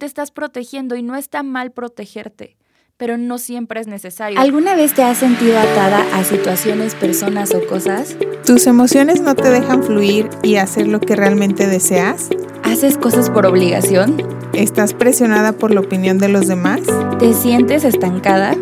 te 0.00 0.06
estás 0.06 0.32
protegiendo 0.32 0.96
y 0.96 1.04
no 1.04 1.14
está 1.14 1.44
mal 1.44 1.70
protegerte 1.70 2.56
pero 3.00 3.16
no 3.16 3.38
siempre 3.38 3.80
es 3.80 3.86
necesario. 3.86 4.38
¿Alguna 4.38 4.74
vez 4.74 4.92
te 4.92 5.02
has 5.02 5.16
sentido 5.16 5.58
atada 5.58 6.04
a 6.12 6.22
situaciones, 6.22 6.94
personas 6.94 7.54
o 7.54 7.66
cosas? 7.66 8.14
¿Tus 8.44 8.66
emociones 8.66 9.22
no 9.22 9.34
te 9.34 9.48
dejan 9.48 9.82
fluir 9.82 10.28
y 10.42 10.56
hacer 10.56 10.86
lo 10.86 11.00
que 11.00 11.16
realmente 11.16 11.66
deseas? 11.66 12.28
¿Haces 12.62 12.98
cosas 12.98 13.30
por 13.30 13.46
obligación? 13.46 14.22
¿Estás 14.52 14.92
presionada 14.92 15.52
por 15.52 15.72
la 15.72 15.80
opinión 15.80 16.18
de 16.18 16.28
los 16.28 16.46
demás? 16.46 16.82
¿Te 17.18 17.32
sientes 17.32 17.84
estancada? 17.84 18.54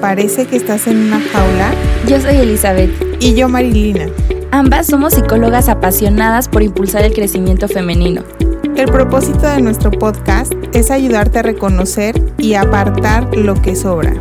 ¿Parece 0.00 0.46
que 0.46 0.54
estás 0.54 0.86
en 0.86 1.08
una 1.08 1.20
jaula? 1.20 1.72
Yo 2.06 2.20
soy 2.20 2.36
Elizabeth. 2.36 2.92
Y 3.18 3.34
yo 3.34 3.48
Marilina. 3.48 4.06
Ambas 4.52 4.86
somos 4.86 5.14
psicólogas 5.14 5.68
apasionadas 5.68 6.48
por 6.48 6.62
impulsar 6.62 7.02
el 7.02 7.12
crecimiento 7.12 7.66
femenino. 7.66 8.22
El 8.76 8.86
propósito 8.86 9.46
de 9.46 9.62
nuestro 9.62 9.92
podcast 9.92 10.52
es 10.72 10.90
ayudarte 10.90 11.38
a 11.38 11.42
reconocer 11.42 12.20
y 12.38 12.54
apartar 12.54 13.36
lo 13.36 13.54
que 13.54 13.76
sobra. 13.76 14.14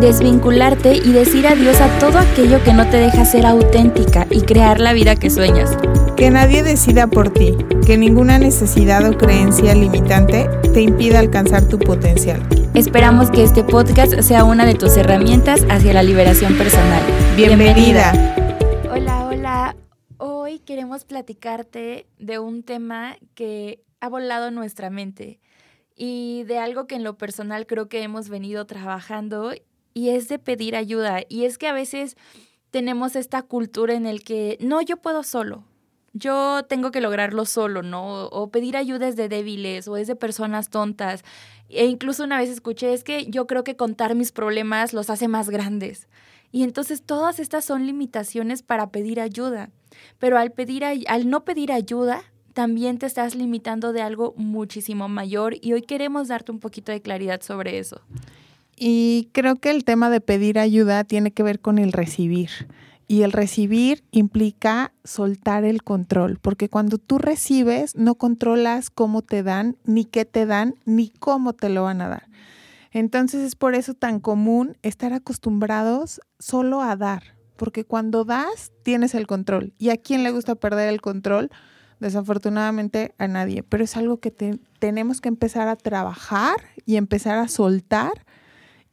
Desvincularte 0.00 0.96
y 0.96 1.12
decir 1.12 1.46
adiós 1.46 1.80
a 1.80 1.98
todo 2.00 2.18
aquello 2.18 2.60
que 2.64 2.72
no 2.72 2.90
te 2.90 2.96
deja 2.96 3.24
ser 3.24 3.46
auténtica 3.46 4.26
y 4.28 4.40
crear 4.40 4.80
la 4.80 4.94
vida 4.94 5.14
que 5.14 5.30
sueñas. 5.30 5.78
Que 6.16 6.28
nadie 6.30 6.64
decida 6.64 7.06
por 7.06 7.30
ti, 7.30 7.56
que 7.86 7.96
ninguna 7.96 8.40
necesidad 8.40 9.08
o 9.08 9.16
creencia 9.16 9.76
limitante 9.76 10.50
te 10.74 10.80
impida 10.82 11.20
alcanzar 11.20 11.68
tu 11.68 11.78
potencial. 11.78 12.42
Esperamos 12.74 13.30
que 13.30 13.44
este 13.44 13.62
podcast 13.62 14.20
sea 14.22 14.42
una 14.42 14.66
de 14.66 14.74
tus 14.74 14.96
herramientas 14.96 15.64
hacia 15.70 15.92
la 15.92 16.02
liberación 16.02 16.58
personal. 16.58 17.02
Bienvenida. 17.36 18.12
Hola, 18.90 19.26
hola. 19.26 19.76
Hoy 20.18 20.58
queremos 20.58 21.04
platicarte 21.04 22.06
de 22.18 22.40
un 22.40 22.64
tema 22.64 23.16
que 23.36 23.84
ha 24.00 24.08
volado 24.08 24.50
nuestra 24.50 24.90
mente 24.90 25.40
y 26.02 26.44
de 26.44 26.58
algo 26.58 26.86
que 26.86 26.94
en 26.94 27.04
lo 27.04 27.18
personal 27.18 27.66
creo 27.66 27.90
que 27.90 28.02
hemos 28.02 28.30
venido 28.30 28.64
trabajando 28.64 29.52
y 29.92 30.08
es 30.08 30.28
de 30.28 30.38
pedir 30.38 30.74
ayuda. 30.74 31.20
Y 31.28 31.44
es 31.44 31.58
que 31.58 31.68
a 31.68 31.74
veces 31.74 32.16
tenemos 32.70 33.16
esta 33.16 33.42
cultura 33.42 33.92
en 33.92 34.06
el 34.06 34.24
que 34.24 34.56
no, 34.60 34.80
yo 34.80 34.96
puedo 34.96 35.22
solo. 35.22 35.64
Yo 36.12 36.64
tengo 36.68 36.90
que 36.90 37.00
lograrlo 37.02 37.44
solo, 37.44 37.82
¿no? 37.82 38.28
O 38.28 38.50
pedir 38.50 38.78
ayuda 38.78 39.08
es 39.08 39.16
de 39.16 39.28
débiles 39.28 39.86
o 39.88 39.96
es 39.98 40.08
de 40.08 40.16
personas 40.16 40.70
tontas. 40.70 41.22
E 41.68 41.84
incluso 41.84 42.24
una 42.24 42.38
vez 42.38 42.48
escuché, 42.48 42.94
es 42.94 43.04
que 43.04 43.26
yo 43.26 43.46
creo 43.46 43.62
que 43.62 43.76
contar 43.76 44.14
mis 44.14 44.32
problemas 44.32 44.92
los 44.92 45.10
hace 45.10 45.28
más 45.28 45.50
grandes. 45.50 46.08
Y 46.50 46.64
entonces 46.64 47.02
todas 47.02 47.38
estas 47.38 47.64
son 47.64 47.86
limitaciones 47.86 48.62
para 48.62 48.90
pedir 48.90 49.20
ayuda. 49.20 49.70
Pero 50.18 50.38
al, 50.38 50.50
pedir, 50.50 50.82
al 50.84 51.28
no 51.28 51.44
pedir 51.44 51.72
ayuda, 51.72 52.24
también 52.52 52.98
te 52.98 53.06
estás 53.06 53.34
limitando 53.34 53.92
de 53.92 54.02
algo 54.02 54.34
muchísimo 54.36 55.08
mayor 55.08 55.54
y 55.60 55.72
hoy 55.72 55.82
queremos 55.82 56.28
darte 56.28 56.52
un 56.52 56.60
poquito 56.60 56.92
de 56.92 57.02
claridad 57.02 57.40
sobre 57.42 57.78
eso. 57.78 58.00
Y 58.76 59.28
creo 59.32 59.56
que 59.56 59.70
el 59.70 59.84
tema 59.84 60.08
de 60.10 60.20
pedir 60.20 60.58
ayuda 60.58 61.04
tiene 61.04 61.32
que 61.32 61.42
ver 61.42 61.60
con 61.60 61.78
el 61.78 61.92
recibir. 61.92 62.50
Y 63.06 63.22
el 63.22 63.32
recibir 63.32 64.04
implica 64.12 64.92
soltar 65.02 65.64
el 65.64 65.82
control, 65.82 66.38
porque 66.40 66.68
cuando 66.68 66.96
tú 66.96 67.18
recibes 67.18 67.96
no 67.96 68.14
controlas 68.14 68.88
cómo 68.88 69.22
te 69.22 69.42
dan, 69.42 69.76
ni 69.84 70.04
qué 70.04 70.24
te 70.24 70.46
dan, 70.46 70.76
ni 70.84 71.10
cómo 71.10 71.52
te 71.52 71.70
lo 71.70 71.82
van 71.82 72.02
a 72.02 72.08
dar. 72.08 72.28
Entonces 72.92 73.42
es 73.42 73.56
por 73.56 73.74
eso 73.74 73.94
tan 73.94 74.20
común 74.20 74.76
estar 74.82 75.12
acostumbrados 75.12 76.20
solo 76.38 76.82
a 76.82 76.96
dar, 76.96 77.34
porque 77.56 77.84
cuando 77.84 78.24
das 78.24 78.72
tienes 78.82 79.14
el 79.14 79.26
control. 79.26 79.74
¿Y 79.76 79.90
a 79.90 79.96
quién 79.96 80.22
le 80.22 80.30
gusta 80.30 80.54
perder 80.54 80.88
el 80.88 81.00
control? 81.00 81.50
Desafortunadamente 82.00 83.14
a 83.18 83.28
nadie, 83.28 83.62
pero 83.62 83.84
es 83.84 83.96
algo 83.96 84.18
que 84.18 84.30
tenemos 84.78 85.20
que 85.20 85.28
empezar 85.28 85.68
a 85.68 85.76
trabajar 85.76 86.56
y 86.86 86.96
empezar 86.96 87.38
a 87.38 87.48
soltar. 87.48 88.24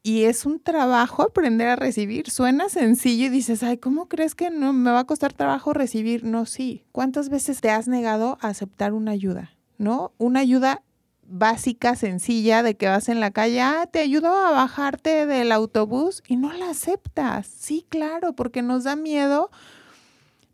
Y 0.03 0.23
es 0.23 0.45
un 0.45 0.59
trabajo 0.59 1.23
aprender 1.23 1.67
a 1.67 1.75
recibir. 1.75 2.29
Suena 2.29 2.69
sencillo 2.69 3.25
y 3.25 3.29
dices, 3.29 3.63
ay, 3.63 3.77
¿cómo 3.77 4.07
crees 4.07 4.35
que 4.35 4.49
no 4.51 4.71
me 4.71 4.91
va 4.91 4.99
a 4.99 5.03
costar 5.05 5.33
trabajo 5.33 5.73
recibir? 5.73 6.23
No, 6.23 6.45
sí. 6.45 6.85
¿Cuántas 6.93 7.27
veces 7.29 7.59
te 7.59 7.71
has 7.71 7.89
negado 7.89 8.37
a 8.39 8.49
aceptar 8.49 8.93
una 8.93 9.11
ayuda? 9.11 9.51
¿No? 9.77 10.13
Una 10.17 10.39
ayuda 10.39 10.81
básica, 11.27 11.95
sencilla, 11.95 12.63
de 12.63 12.77
que 12.77 12.87
vas 12.87 13.09
en 13.09 13.19
la 13.19 13.31
calle, 13.31 13.61
ah, 13.61 13.87
te 13.91 13.99
ayudo 13.99 14.33
a 14.33 14.51
bajarte 14.51 15.25
del 15.25 15.51
autobús 15.51 16.23
y 16.27 16.37
no 16.37 16.53
la 16.53 16.69
aceptas. 16.69 17.47
Sí, 17.47 17.85
claro, 17.89 18.33
porque 18.33 18.61
nos 18.61 18.85
da 18.85 18.95
miedo 18.95 19.49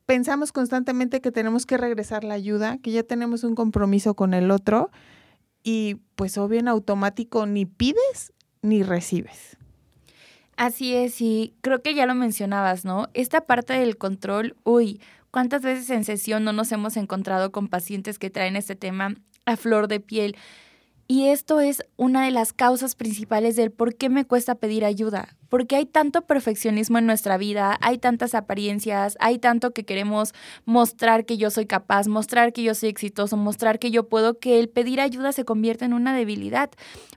pensamos 0.06 0.52
constantemente 0.52 1.22
que 1.22 1.31
tenemos 1.31 1.66
que 1.66 1.78
regresar 1.78 2.24
la 2.24 2.34
ayuda, 2.34 2.78
que 2.78 2.91
ya 2.91 3.03
tenemos 3.03 3.44
un 3.44 3.56
compromiso 3.56 4.14
con 4.16 4.34
el 4.34 4.52
otro 4.52 4.91
y 5.64 5.96
pues 6.16 6.38
obvio 6.38 6.59
en 6.59 6.68
automático 6.68 7.46
ni 7.46 7.66
pides 7.66 8.34
ni 8.62 8.84
recibes. 8.84 9.58
Así 10.56 10.94
es, 10.94 11.19
y 11.19 11.53
creo 11.62 11.81
que 11.81 11.96
ya 11.96 12.06
lo 12.06 12.13
mencionabas, 12.13 12.86
¿no? 12.86 13.08
Esta 13.13 13.42
parte 13.42 13.74
del 13.74 13.97
control, 13.97 14.56
uy, 14.63 15.02
¿cuántas 15.31 15.63
veces 15.63 15.90
en 15.90 16.03
sesión 16.03 16.44
no 16.44 16.53
nos 16.53 16.72
hemos 16.72 16.96
encontrado 16.96 17.52
con 17.52 17.69
pacientes 17.69 18.19
que 18.19 18.30
traen 18.30 18.56
este 18.56 18.75
tema 18.75 19.16
a 19.46 19.58
flor 19.58 19.88
de 19.88 20.00
piel? 20.00 20.36
Y 21.08 21.28
esto 21.30 21.59
es 21.59 21.84
una 21.97 22.24
de 22.24 22.31
las 22.31 22.53
causas 22.53 22.96
principales 22.96 23.56
del 23.56 23.72
por 23.72 23.96
qué 23.96 24.09
me 24.09 24.25
cuesta 24.25 24.56
pedir 24.56 24.86
ayuda 24.86 25.36
porque 25.53 25.75
hay 25.75 25.86
tanto 25.86 26.24
perfeccionismo 26.24 26.97
en 26.97 27.06
nuestra 27.06 27.38
vida, 27.38 27.78
hay 27.80 28.00
tantas 28.00 28.34
apariencias, 28.34 29.16
hay 29.19 29.38
tanto 29.38 29.69
que 29.69 29.84
queremos 29.84 30.34
mostrar 30.66 31.25
que 31.25 31.38
yo 31.38 31.52
soy 31.52 31.68
capaz, 31.68 32.08
mostrar 32.08 32.53
que 32.53 32.64
yo 32.64 32.74
soy 32.74 32.90
exitoso, 32.90 33.38
mostrar 33.38 33.78
que 33.78 33.92
yo 33.92 34.09
puedo, 34.09 34.40
que 34.40 34.59
el 34.59 34.68
pedir 34.68 35.00
ayuda 35.00 35.31
se 35.31 35.46
convierte 35.46 35.86
en 35.86 35.94
una 35.94 36.16
debilidad. 36.16 36.72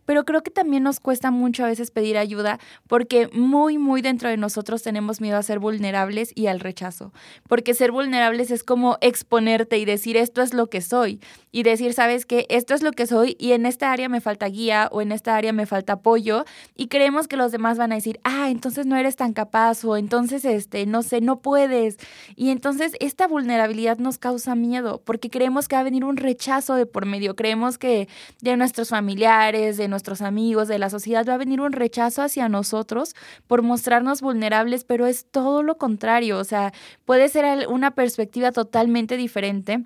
Pero 0.04 0.26
creo 0.26 0.42
que 0.42 0.50
también 0.50 0.82
nos 0.82 1.00
cuesta 1.00 1.30
mucho 1.30 1.64
a 1.64 1.68
veces 1.68 1.90
pedir 1.90 2.18
ayuda 2.18 2.60
porque 2.86 3.30
muy, 3.32 3.78
muy 3.78 4.02
dentro 4.02 4.28
de 4.28 4.36
nosotros 4.36 4.82
tenemos 4.82 5.22
miedo 5.22 5.38
a 5.38 5.42
ser 5.42 5.58
vulnerables 5.58 6.32
y 6.34 6.48
al 6.48 6.60
rechazo. 6.60 7.14
Porque 7.48 7.72
ser 7.72 7.90
vulnerables 7.90 8.50
es 8.50 8.64
como 8.64 8.98
exponerte 9.00 9.78
y 9.78 9.86
decir 9.86 10.18
esto 10.18 10.42
es 10.42 10.52
lo 10.52 10.68
que 10.68 10.82
soy 10.82 11.20
y 11.52 11.62
decir, 11.62 11.94
sabes 11.94 12.26
que 12.26 12.44
esto 12.50 12.74
es 12.74 12.82
lo 12.82 12.92
que 12.92 13.06
soy 13.06 13.34
y 13.40 13.52
en 13.52 13.64
esta 13.64 13.92
área 13.92 14.10
me 14.10 14.20
falta 14.20 14.46
guía 14.46 14.90
o 14.92 15.00
en 15.00 15.10
esta 15.10 15.36
área 15.36 15.54
me 15.54 15.64
falta 15.64 15.94
apoyo 15.94 16.44
y 16.76 16.88
creemos 16.88 17.28
que 17.28 17.38
los 17.38 17.50
demás 17.50 17.78
van 17.78 17.92
a 17.92 17.94
decir, 17.94 18.20
ah, 18.26 18.50
entonces 18.50 18.86
no 18.86 18.96
eres 18.96 19.14
tan 19.14 19.32
capaz 19.32 19.84
o 19.84 19.96
entonces, 19.96 20.44
este, 20.44 20.84
no 20.84 21.04
sé, 21.04 21.20
no 21.20 21.40
puedes. 21.40 21.96
Y 22.34 22.50
entonces 22.50 22.94
esta 22.98 23.28
vulnerabilidad 23.28 23.98
nos 23.98 24.18
causa 24.18 24.56
miedo 24.56 25.00
porque 25.04 25.30
creemos 25.30 25.68
que 25.68 25.76
va 25.76 25.80
a 25.80 25.84
venir 25.84 26.04
un 26.04 26.16
rechazo 26.16 26.74
de 26.74 26.86
por 26.86 27.06
medio. 27.06 27.36
Creemos 27.36 27.78
que 27.78 28.08
de 28.42 28.56
nuestros 28.56 28.88
familiares, 28.88 29.76
de 29.76 29.86
nuestros 29.86 30.22
amigos, 30.22 30.66
de 30.66 30.80
la 30.80 30.90
sociedad 30.90 31.24
va 31.28 31.34
a 31.34 31.38
venir 31.38 31.60
un 31.60 31.72
rechazo 31.72 32.22
hacia 32.22 32.48
nosotros 32.48 33.14
por 33.46 33.62
mostrarnos 33.62 34.22
vulnerables, 34.22 34.82
pero 34.82 35.06
es 35.06 35.26
todo 35.30 35.62
lo 35.62 35.78
contrario. 35.78 36.38
O 36.38 36.44
sea, 36.44 36.72
puede 37.04 37.28
ser 37.28 37.68
una 37.68 37.92
perspectiva 37.92 38.50
totalmente 38.50 39.16
diferente 39.16 39.84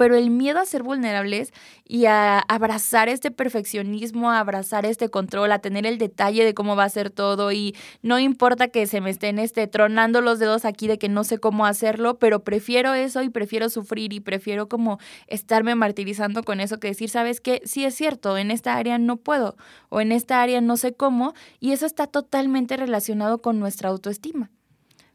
pero 0.00 0.16
el 0.16 0.30
miedo 0.30 0.60
a 0.60 0.64
ser 0.64 0.82
vulnerables 0.82 1.52
y 1.84 2.06
a 2.06 2.38
abrazar 2.38 3.10
este 3.10 3.30
perfeccionismo, 3.30 4.30
a 4.30 4.40
abrazar 4.40 4.86
este 4.86 5.10
control, 5.10 5.52
a 5.52 5.58
tener 5.58 5.84
el 5.84 5.98
detalle 5.98 6.42
de 6.42 6.54
cómo 6.54 6.74
va 6.74 6.84
a 6.84 6.88
ser 6.88 7.10
todo 7.10 7.52
y 7.52 7.76
no 8.00 8.18
importa 8.18 8.68
que 8.68 8.86
se 8.86 9.02
me 9.02 9.10
estén 9.10 9.38
este, 9.38 9.66
tronando 9.66 10.22
los 10.22 10.38
dedos 10.38 10.64
aquí 10.64 10.86
de 10.86 10.96
que 10.96 11.10
no 11.10 11.22
sé 11.22 11.36
cómo 11.36 11.66
hacerlo, 11.66 12.18
pero 12.18 12.42
prefiero 12.44 12.94
eso 12.94 13.22
y 13.22 13.28
prefiero 13.28 13.68
sufrir 13.68 14.14
y 14.14 14.20
prefiero 14.20 14.70
como 14.70 14.98
estarme 15.26 15.74
martirizando 15.74 16.44
con 16.44 16.60
eso 16.60 16.80
que 16.80 16.88
decir, 16.88 17.10
¿sabes 17.10 17.42
qué? 17.42 17.60
Sí 17.66 17.84
es 17.84 17.94
cierto, 17.94 18.38
en 18.38 18.50
esta 18.50 18.76
área 18.76 18.96
no 18.96 19.18
puedo 19.18 19.58
o 19.90 20.00
en 20.00 20.12
esta 20.12 20.40
área 20.40 20.62
no 20.62 20.78
sé 20.78 20.94
cómo 20.94 21.34
y 21.58 21.72
eso 21.72 21.84
está 21.84 22.06
totalmente 22.06 22.78
relacionado 22.78 23.42
con 23.42 23.60
nuestra 23.60 23.90
autoestima 23.90 24.50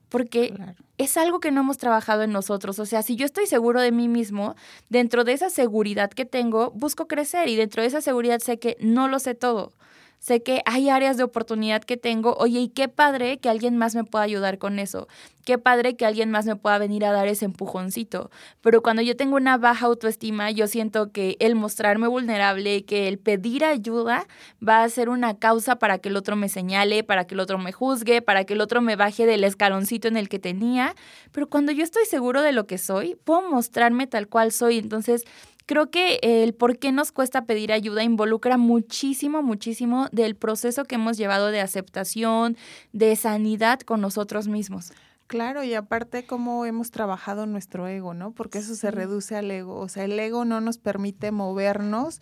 porque 0.09 0.53
es 0.97 1.17
algo 1.17 1.39
que 1.39 1.51
no 1.51 1.61
hemos 1.61 1.77
trabajado 1.77 2.23
en 2.23 2.31
nosotros. 2.31 2.79
O 2.79 2.85
sea, 2.85 3.01
si 3.01 3.15
yo 3.15 3.25
estoy 3.25 3.47
seguro 3.47 3.81
de 3.81 3.91
mí 3.91 4.07
mismo, 4.07 4.55
dentro 4.89 5.23
de 5.23 5.33
esa 5.33 5.49
seguridad 5.49 6.11
que 6.11 6.25
tengo, 6.25 6.71
busco 6.71 7.07
crecer 7.07 7.49
y 7.49 7.55
dentro 7.55 7.81
de 7.81 7.87
esa 7.87 8.01
seguridad 8.01 8.39
sé 8.39 8.59
que 8.59 8.77
no 8.79 9.07
lo 9.07 9.19
sé 9.19 9.35
todo 9.35 9.71
sé 10.19 10.41
que 10.41 10.61
hay 10.65 10.89
áreas 10.89 11.17
de 11.17 11.23
oportunidad 11.23 11.83
que 11.83 11.97
tengo, 11.97 12.35
oye, 12.39 12.59
y 12.59 12.69
qué 12.69 12.87
padre 12.87 13.37
que 13.37 13.49
alguien 13.49 13.77
más 13.77 13.95
me 13.95 14.03
pueda 14.03 14.23
ayudar 14.23 14.57
con 14.57 14.79
eso, 14.79 15.07
qué 15.43 15.57
padre 15.57 15.95
que 15.95 16.05
alguien 16.05 16.31
más 16.31 16.45
me 16.45 16.55
pueda 16.55 16.77
venir 16.77 17.05
a 17.05 17.11
dar 17.11 17.27
ese 17.27 17.45
empujoncito, 17.45 18.31
pero 18.61 18.81
cuando 18.81 19.01
yo 19.01 19.15
tengo 19.15 19.35
una 19.35 19.57
baja 19.57 19.85
autoestima, 19.85 20.51
yo 20.51 20.67
siento 20.67 21.11
que 21.11 21.37
el 21.39 21.55
mostrarme 21.55 22.07
vulnerable, 22.07 22.83
que 22.85 23.07
el 23.07 23.19
pedir 23.19 23.63
ayuda 23.63 24.27
va 24.67 24.83
a 24.83 24.89
ser 24.89 25.09
una 25.09 25.37
causa 25.37 25.75
para 25.77 25.99
que 25.99 26.09
el 26.09 26.17
otro 26.17 26.35
me 26.35 26.49
señale, 26.49 27.03
para 27.03 27.25
que 27.25 27.35
el 27.35 27.39
otro 27.39 27.57
me 27.57 27.71
juzgue, 27.71 28.21
para 28.21 28.45
que 28.45 28.53
el 28.53 28.61
otro 28.61 28.81
me 28.81 28.95
baje 28.95 29.25
del 29.25 29.43
escaloncito 29.43 30.07
en 30.07 30.17
el 30.17 30.29
que 30.29 30.39
tenía, 30.39 30.95
pero 31.31 31.47
cuando 31.47 31.71
yo 31.71 31.83
estoy 31.83 32.05
seguro 32.05 32.41
de 32.41 32.51
lo 32.51 32.65
que 32.65 32.77
soy, 32.77 33.15
puedo 33.23 33.49
mostrarme 33.49 34.07
tal 34.07 34.27
cual 34.27 34.51
soy, 34.51 34.79
entonces 34.79 35.23
Creo 35.65 35.89
que 35.89 36.19
el 36.21 36.53
por 36.53 36.77
qué 36.77 36.91
nos 36.91 37.11
cuesta 37.11 37.45
pedir 37.45 37.71
ayuda 37.71 38.03
involucra 38.03 38.57
muchísimo, 38.57 39.41
muchísimo 39.41 40.07
del 40.11 40.35
proceso 40.35 40.85
que 40.85 40.95
hemos 40.95 41.17
llevado 41.17 41.47
de 41.47 41.61
aceptación, 41.61 42.55
de 42.93 43.15
sanidad 43.15 43.79
con 43.79 43.99
nosotros 44.01 44.47
mismos. 44.47 44.93
Claro, 45.27 45.63
y 45.63 45.73
aparte 45.73 46.27
cómo 46.27 46.65
hemos 46.65 46.91
trabajado 46.91 47.47
nuestro 47.47 47.87
ego, 47.87 48.13
¿no? 48.13 48.31
Porque 48.31 48.59
eso 48.59 48.75
se 48.75 48.91
reduce 48.91 49.35
al 49.35 49.49
ego. 49.49 49.79
O 49.79 49.89
sea, 49.89 50.03
el 50.03 50.19
ego 50.19 50.45
no 50.45 50.61
nos 50.61 50.77
permite 50.77 51.31
movernos 51.31 52.19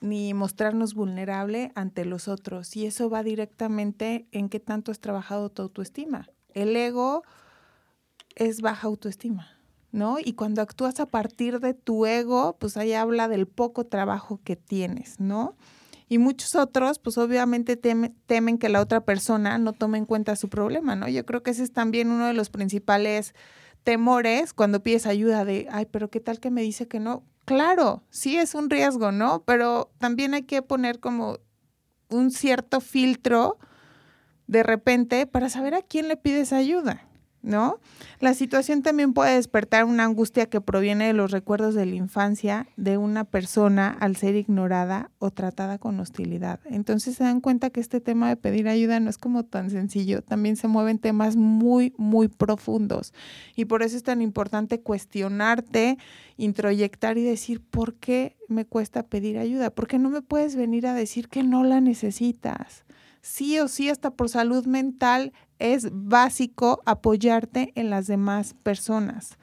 ni 0.00 0.32
mostrarnos 0.32 0.94
vulnerable 0.94 1.72
ante 1.74 2.04
los 2.04 2.28
otros. 2.28 2.76
Y 2.76 2.86
eso 2.86 3.10
va 3.10 3.24
directamente 3.24 4.28
en 4.30 4.48
qué 4.48 4.60
tanto 4.60 4.92
has 4.92 5.00
trabajado 5.00 5.50
tu 5.50 5.62
autoestima. 5.62 6.28
El 6.54 6.76
ego 6.76 7.24
es 8.36 8.60
baja 8.60 8.86
autoestima, 8.86 9.55
¿no? 9.96 10.18
Y 10.22 10.34
cuando 10.34 10.62
actúas 10.62 11.00
a 11.00 11.06
partir 11.06 11.58
de 11.58 11.74
tu 11.74 12.06
ego, 12.06 12.56
pues 12.58 12.76
ahí 12.76 12.92
habla 12.92 13.28
del 13.28 13.48
poco 13.48 13.86
trabajo 13.86 14.40
que 14.44 14.54
tienes, 14.54 15.18
¿no? 15.18 15.56
Y 16.08 16.18
muchos 16.18 16.54
otros, 16.54 17.00
pues 17.00 17.18
obviamente 17.18 17.76
temen 17.76 18.58
que 18.58 18.68
la 18.68 18.80
otra 18.80 19.04
persona 19.04 19.58
no 19.58 19.72
tome 19.72 19.98
en 19.98 20.04
cuenta 20.04 20.36
su 20.36 20.48
problema, 20.48 20.94
¿no? 20.94 21.08
Yo 21.08 21.26
creo 21.26 21.42
que 21.42 21.50
ese 21.50 21.64
es 21.64 21.72
también 21.72 22.10
uno 22.10 22.26
de 22.26 22.34
los 22.34 22.50
principales 22.50 23.34
temores 23.82 24.52
cuando 24.52 24.82
pides 24.82 25.06
ayuda 25.06 25.44
de, 25.44 25.66
ay, 25.72 25.86
pero 25.86 26.10
¿qué 26.10 26.20
tal 26.20 26.38
que 26.38 26.50
me 26.50 26.62
dice 26.62 26.86
que 26.86 27.00
no? 27.00 27.24
Claro, 27.44 28.04
sí 28.10 28.36
es 28.36 28.54
un 28.54 28.70
riesgo, 28.70 29.10
¿no? 29.12 29.42
Pero 29.44 29.90
también 29.98 30.34
hay 30.34 30.42
que 30.42 30.62
poner 30.62 31.00
como 31.00 31.38
un 32.08 32.30
cierto 32.30 32.80
filtro 32.80 33.58
de 34.46 34.62
repente 34.62 35.26
para 35.26 35.48
saber 35.48 35.74
a 35.74 35.82
quién 35.82 36.06
le 36.06 36.16
pides 36.16 36.52
ayuda. 36.52 37.08
¿No? 37.42 37.78
La 38.20 38.34
situación 38.34 38.82
también 38.82 39.12
puede 39.12 39.34
despertar 39.34 39.84
una 39.84 40.04
angustia 40.04 40.46
que 40.46 40.60
proviene 40.60 41.06
de 41.06 41.12
los 41.12 41.30
recuerdos 41.30 41.74
de 41.74 41.86
la 41.86 41.94
infancia 41.94 42.66
de 42.76 42.98
una 42.98 43.24
persona 43.24 43.96
al 44.00 44.16
ser 44.16 44.34
ignorada 44.34 45.10
o 45.18 45.30
tratada 45.30 45.78
con 45.78 46.00
hostilidad. 46.00 46.60
Entonces 46.64 47.16
se 47.16 47.24
dan 47.24 47.40
cuenta 47.40 47.70
que 47.70 47.80
este 47.80 48.00
tema 48.00 48.28
de 48.28 48.36
pedir 48.36 48.68
ayuda 48.68 49.00
no 49.00 49.10
es 49.10 49.18
como 49.18 49.44
tan 49.44 49.70
sencillo, 49.70 50.22
también 50.22 50.56
se 50.56 50.68
mueven 50.68 50.98
temas 50.98 51.36
muy, 51.36 51.92
muy 51.96 52.28
profundos. 52.28 53.12
Y 53.54 53.66
por 53.66 53.82
eso 53.82 53.96
es 53.96 54.02
tan 54.02 54.22
importante 54.22 54.80
cuestionarte, 54.80 55.98
introyectar 56.36 57.18
y 57.18 57.24
decir, 57.24 57.60
¿por 57.60 57.94
qué 57.94 58.36
me 58.48 58.64
cuesta 58.64 59.02
pedir 59.04 59.38
ayuda? 59.38 59.70
¿Por 59.70 59.86
qué 59.86 59.98
no 59.98 60.10
me 60.10 60.22
puedes 60.22 60.56
venir 60.56 60.86
a 60.86 60.94
decir 60.94 61.28
que 61.28 61.42
no 61.42 61.64
la 61.64 61.80
necesitas? 61.80 62.85
Sí 63.26 63.58
o 63.58 63.66
sí, 63.66 63.90
hasta 63.90 64.12
por 64.12 64.28
salud 64.28 64.66
mental, 64.66 65.32
es 65.58 65.88
básico 65.92 66.80
apoyarte 66.86 67.72
en 67.74 67.90
las 67.90 68.06
demás 68.06 68.54
personas. 68.62 69.36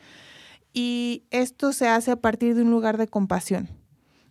Y 0.71 1.23
esto 1.31 1.73
se 1.73 1.87
hace 1.87 2.11
a 2.11 2.15
partir 2.15 2.55
de 2.55 2.61
un 2.61 2.71
lugar 2.71 2.97
de 2.97 3.07
compasión. 3.07 3.67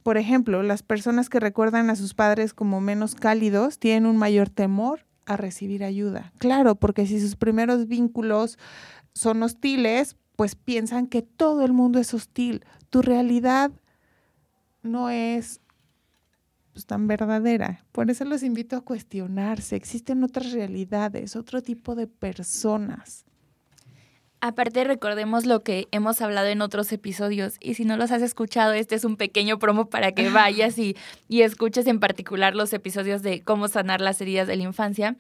Por 0.03 0.17
ejemplo, 0.17 0.63
las 0.63 0.83
personas 0.83 1.29
que 1.29 1.39
recuerdan 1.39 1.91
a 1.91 1.97
sus 1.97 2.15
padres 2.15 2.55
como 2.55 2.81
menos 2.81 3.15
cálidos 3.15 3.79
tienen 3.79 4.07
un 4.07 4.17
mayor 4.17 4.49
temor 4.49 5.07
a 5.27 5.37
recibir 5.37 5.85
ayuda. 5.85 6.33
Claro, 6.39 6.75
porque 6.75 7.07
si 7.07 7.21
sus 7.21 7.37
primeros 7.37 7.87
vínculos 7.87 8.59
son 9.13 9.43
hostiles, 9.43 10.17
pues 10.35 10.57
piensan 10.57 11.07
que 11.07 11.23
todo 11.23 11.65
el 11.65 11.73
mundo 11.73 12.01
es 12.01 12.15
hostil. 12.15 12.65
Tu 12.91 13.03
realidad 13.03 13.71
no 14.83 15.11
es 15.11 15.61
pues, 16.73 16.87
tan 16.87 17.07
verdadera. 17.07 17.85
Por 17.93 18.11
eso 18.11 18.25
los 18.25 18.43
invito 18.43 18.77
a 18.77 18.81
cuestionarse. 18.81 19.77
Existen 19.77 20.25
otras 20.25 20.53
realidades, 20.53 21.37
otro 21.37 21.63
tipo 21.63 21.95
de 21.95 22.07
personas. 22.07 23.25
Aparte, 24.41 24.83
recordemos 24.83 25.47
lo 25.47 25.63
que 25.63 25.87
hemos 25.93 26.21
hablado 26.21 26.49
en 26.49 26.63
otros 26.63 26.93
episodios 26.93 27.55
y 27.61 27.75
si 27.75 27.85
no 27.85 27.97
los 27.97 28.11
has 28.11 28.23
escuchado, 28.23 28.73
este 28.73 28.97
es 28.97 29.05
un 29.05 29.17
pequeño 29.17 29.61
promo 29.61 29.87
para 29.89 30.11
que 30.13 30.31
vayas 30.31 30.79
y, 30.79 30.97
y 31.29 31.43
escuches 31.43 31.87
en 31.87 32.01
particular 32.01 32.57
los 32.57 32.73
episodios 32.73 33.23
de 33.23 33.43
cómo 33.43 33.69
sanar 33.69 34.01
las 34.01 34.21
heridas 34.21 34.49
de 34.49 34.57
la 34.57 34.65
infancia. 34.65 35.17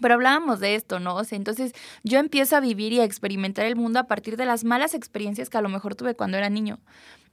Pero 0.00 0.14
hablábamos 0.14 0.60
de 0.60 0.74
esto, 0.74 1.00
¿no? 1.00 1.14
O 1.16 1.24
sea, 1.24 1.36
entonces 1.36 1.72
yo 2.02 2.18
empiezo 2.18 2.56
a 2.56 2.60
vivir 2.60 2.92
y 2.92 3.00
a 3.00 3.04
experimentar 3.04 3.66
el 3.66 3.76
mundo 3.76 3.98
a 3.98 4.04
partir 4.04 4.36
de 4.36 4.46
las 4.46 4.64
malas 4.64 4.94
experiencias 4.94 5.50
que 5.50 5.58
a 5.58 5.62
lo 5.62 5.68
mejor 5.68 5.94
tuve 5.94 6.14
cuando 6.14 6.36
era 6.36 6.50
niño 6.50 6.78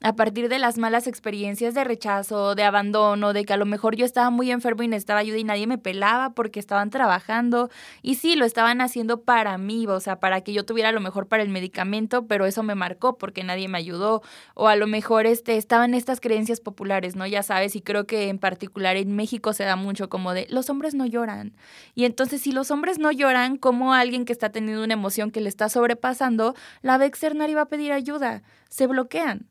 a 0.04 0.16
partir 0.18 0.50
de 0.50 0.60
las 0.60 0.78
malas 0.78 1.08
experiencias 1.08 1.74
de 1.74 1.86
rechazo, 1.86 2.56
de 2.56 2.64
abandono, 2.64 3.32
de 3.32 3.46
que 3.46 3.54
a 3.54 3.58
lo 3.58 3.66
mejor 3.66 3.96
yo 3.96 4.06
estaba 4.06 4.30
muy 4.30 4.52
enfermo 4.52 4.84
y 4.84 4.90
necesitaba 4.90 5.22
ayuda 5.22 5.38
y 5.38 5.46
nadie 5.46 5.66
me 5.66 5.78
pelaba 5.78 6.32
porque 6.32 6.60
estaban 6.60 6.90
trabajando. 6.90 7.70
Y 8.02 8.16
sí, 8.16 8.36
lo 8.36 8.44
estaban 8.44 8.82
haciendo 8.82 9.22
para 9.22 9.58
mí, 9.58 9.88
o 9.88 10.00
sea, 10.02 10.20
para 10.20 10.42
que 10.42 10.52
yo 10.52 10.66
tuviera 10.66 10.92
lo 10.92 11.00
mejor 11.00 11.28
para 11.28 11.42
el 11.42 11.48
medicamento, 11.48 12.28
pero 12.28 12.46
eso 12.46 12.64
me 12.64 12.76
marcó 12.76 13.18
porque 13.18 13.46
nadie 13.46 13.70
me 13.70 13.78
ayudó. 13.78 14.22
O 14.56 14.68
a 14.68 14.76
lo 14.76 14.88
mejor 14.88 15.26
este, 15.26 15.56
estaban 15.56 15.94
estas 15.94 16.20
creencias 16.20 16.60
populares, 16.60 17.16
¿no? 17.16 17.26
Ya 17.26 17.42
sabes, 17.42 17.78
y 17.78 17.82
creo 17.82 18.06
que 18.06 18.28
en 18.28 18.40
particular 18.40 18.98
en 18.98 19.16
México 19.16 19.54
se 19.54 19.64
da 19.64 19.78
mucho 19.78 20.10
como 20.10 20.34
de 20.34 20.48
los 20.50 20.70
hombres 20.70 20.96
no 20.96 21.06
lloran. 21.06 21.54
Y 21.96 22.04
entonces, 22.04 22.42
si 22.42 22.52
los 22.54 22.72
hombres 22.72 23.00
no 23.00 23.12
lloran, 23.12 23.58
como 23.58 23.94
alguien 23.94 24.26
que 24.26 24.34
está 24.34 24.50
teniendo 24.50 24.84
una 24.84 24.94
emoción 24.94 25.32
que 25.32 25.42
le 25.42 25.50
está 25.50 25.70
sobrepasando, 25.70 26.56
la 26.82 26.98
va 26.98 27.04
a 27.04 27.08
externar 27.08 27.50
y 27.50 27.54
va 27.54 27.62
a 27.62 27.70
pedir 27.70 27.92
ayuda. 27.92 28.44
Se 28.70 28.88
bloquean. 28.88 29.48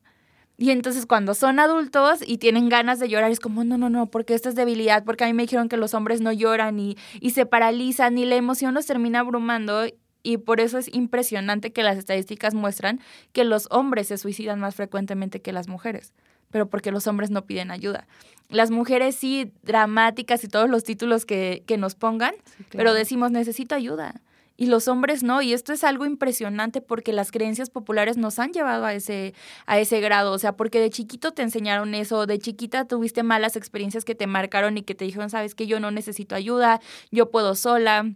Y 0.59 0.71
entonces 0.71 1.07
cuando 1.07 1.35
son 1.35 1.59
adultos 1.59 2.21
y 2.25 2.39
tienen 2.39 2.69
ganas 2.69 3.01
de 3.01 3.09
llorar, 3.09 3.31
es 3.31 3.41
como, 3.41 3.65
no, 3.65 3.79
no, 3.79 3.91
no, 3.91 4.11
porque 4.11 4.35
esta 4.35 4.49
es 4.49 4.55
debilidad, 4.55 5.05
porque 5.05 5.25
a 5.25 5.27
mí 5.27 5.33
me 5.33 5.43
dijeron 5.43 5.69
que 5.69 5.77
los 5.77 5.95
hombres 5.95 6.21
no 6.21 6.31
lloran 6.33 6.79
y, 6.79 6.97
y 7.21 7.31
se 7.31 7.47
paralizan 7.47 8.17
y 8.19 8.27
la 8.27 8.37
emoción 8.37 8.75
los 8.75 8.87
termina 8.87 9.21
abrumando. 9.21 9.87
Y 10.23 10.37
por 10.37 10.61
eso 10.61 10.79
es 10.79 10.93
impresionante 10.95 11.73
que 11.73 11.83
las 11.83 11.99
estadísticas 11.99 12.55
muestran 12.55 13.01
que 13.33 13.45
los 13.45 13.67
hombres 13.71 14.09
se 14.09 14.19
suicidan 14.19 14.61
más 14.61 14.77
frecuentemente 14.77 15.43
que 15.43 15.53
las 15.53 15.67
mujeres, 15.67 16.13
pero 16.53 16.69
porque 16.71 16.93
los 16.93 17.09
hombres 17.09 17.31
no 17.31 17.45
piden 17.45 17.73
ayuda. 17.73 18.07
Las 18.49 18.71
mujeres 18.71 19.17
sí, 19.17 19.53
dramáticas 19.65 20.45
y 20.45 20.49
todos 20.49 20.71
los 20.71 20.85
títulos 20.85 21.27
que, 21.27 21.65
que 21.67 21.77
nos 21.79 21.97
pongan, 21.97 22.35
pero 22.71 22.95
decimos, 22.95 23.33
necesito 23.33 23.75
ayuda 23.75 24.21
y 24.63 24.67
los 24.67 24.87
hombres 24.87 25.25
no. 25.25 25.43
Y 25.43 25.53
esto 25.53 25.73
es 25.73 25.83
algo 25.83 26.07
impresionante 26.07 26.81
porque 26.81 27.13
las 27.13 27.33
creencias 27.33 27.69
populares 27.69 28.17
nos 28.17 28.39
han 28.39 28.53
llevado 28.53 28.85
a 28.85 28.95
ese, 28.95 29.35
a 29.67 29.81
ese 29.81 30.01
grado. 30.01 30.33
O 30.33 30.39
sea, 30.39 30.53
porque 30.57 30.79
de 30.79 30.89
chiquito 30.89 31.33
te 31.33 31.43
enseñaron 31.43 31.95
eso, 31.95 32.27
de 32.27 32.39
chiquita 32.39 32.87
tuviste 32.87 33.25
malas 33.25 33.57
experiencias 33.57 34.05
que 34.05 34.15
te 34.15 34.29
marcaron 34.29 34.79
y 34.79 34.83
que 34.83 34.95
te 34.95 35.05
dijeron, 35.05 35.31
sabes 35.31 35.57
que 35.57 35.67
yo 35.67 35.81
no 35.81 35.91
necesito 35.91 36.37
ayuda, 36.37 36.81
yo 37.11 37.31
puedo 37.31 37.57
sola. 37.57 38.13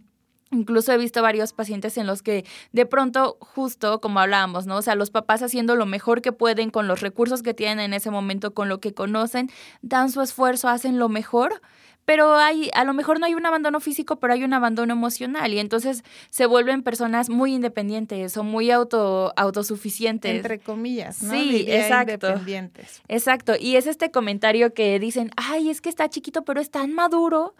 Incluso 0.53 0.93
he 0.93 0.99
visto 0.99 1.23
varios 1.23 1.53
pacientes 1.53 1.99
en 1.99 2.07
los 2.07 2.23
que 2.23 2.45
de 2.73 2.87
pronto, 2.87 3.37
justo 3.41 4.01
como 4.01 4.21
hablábamos, 4.21 4.67
¿no? 4.67 4.77
O 4.77 4.83
sea, 4.83 4.95
los 4.95 5.11
papás 5.11 5.43
haciendo 5.43 5.75
lo 5.75 5.87
mejor 5.87 6.23
que 6.23 6.31
pueden 6.31 6.71
con 6.71 6.87
los 6.87 7.01
recursos 7.01 7.43
que 7.43 7.53
tienen 7.53 7.81
en 7.81 7.95
ese 7.95 8.11
momento, 8.13 8.55
con 8.55 8.69
lo 8.69 8.79
que 8.79 8.95
conocen, 8.95 9.51
dan 9.83 10.11
su 10.11 10.23
esfuerzo, 10.23 10.69
hacen 10.69 10.99
lo 11.01 11.09
mejor, 11.09 11.61
pero 12.07 12.37
hay, 12.37 12.71
a 12.73 12.85
lo 12.85 12.95
mejor 12.95 13.19
no 13.19 13.27
hay 13.27 13.35
un 13.35 13.45
abandono 13.45 13.81
físico, 13.81 14.17
pero 14.17 14.33
hay 14.33 14.45
un 14.45 14.55
abandono 14.55 14.93
emocional 14.93 15.53
y 15.53 15.59
entonces 15.59 16.05
se 16.31 16.47
vuelven 16.47 16.85
personas 16.85 17.29
muy 17.29 17.53
independientes 17.53 18.37
o 18.37 18.45
muy 18.45 18.71
auto, 18.71 19.33
autosuficientes. 19.37 20.37
Entre 20.37 20.61
comillas, 20.61 21.23
¿no? 21.23 21.33
Sí, 21.33 21.67
exacto. 21.69 22.29
Independientes. 22.29 23.03
Exacto. 23.09 23.55
Y 23.59 23.75
es 23.75 23.89
este 23.89 24.13
comentario 24.13 24.73
que 24.73 24.99
dicen, 25.01 25.33
ay, 25.37 25.69
es 25.69 25.81
que 25.81 25.89
está 25.89 26.09
chiquito, 26.09 26.45
pero 26.45 26.61
es 26.61 26.71
tan 26.71 26.93
maduro. 26.93 27.57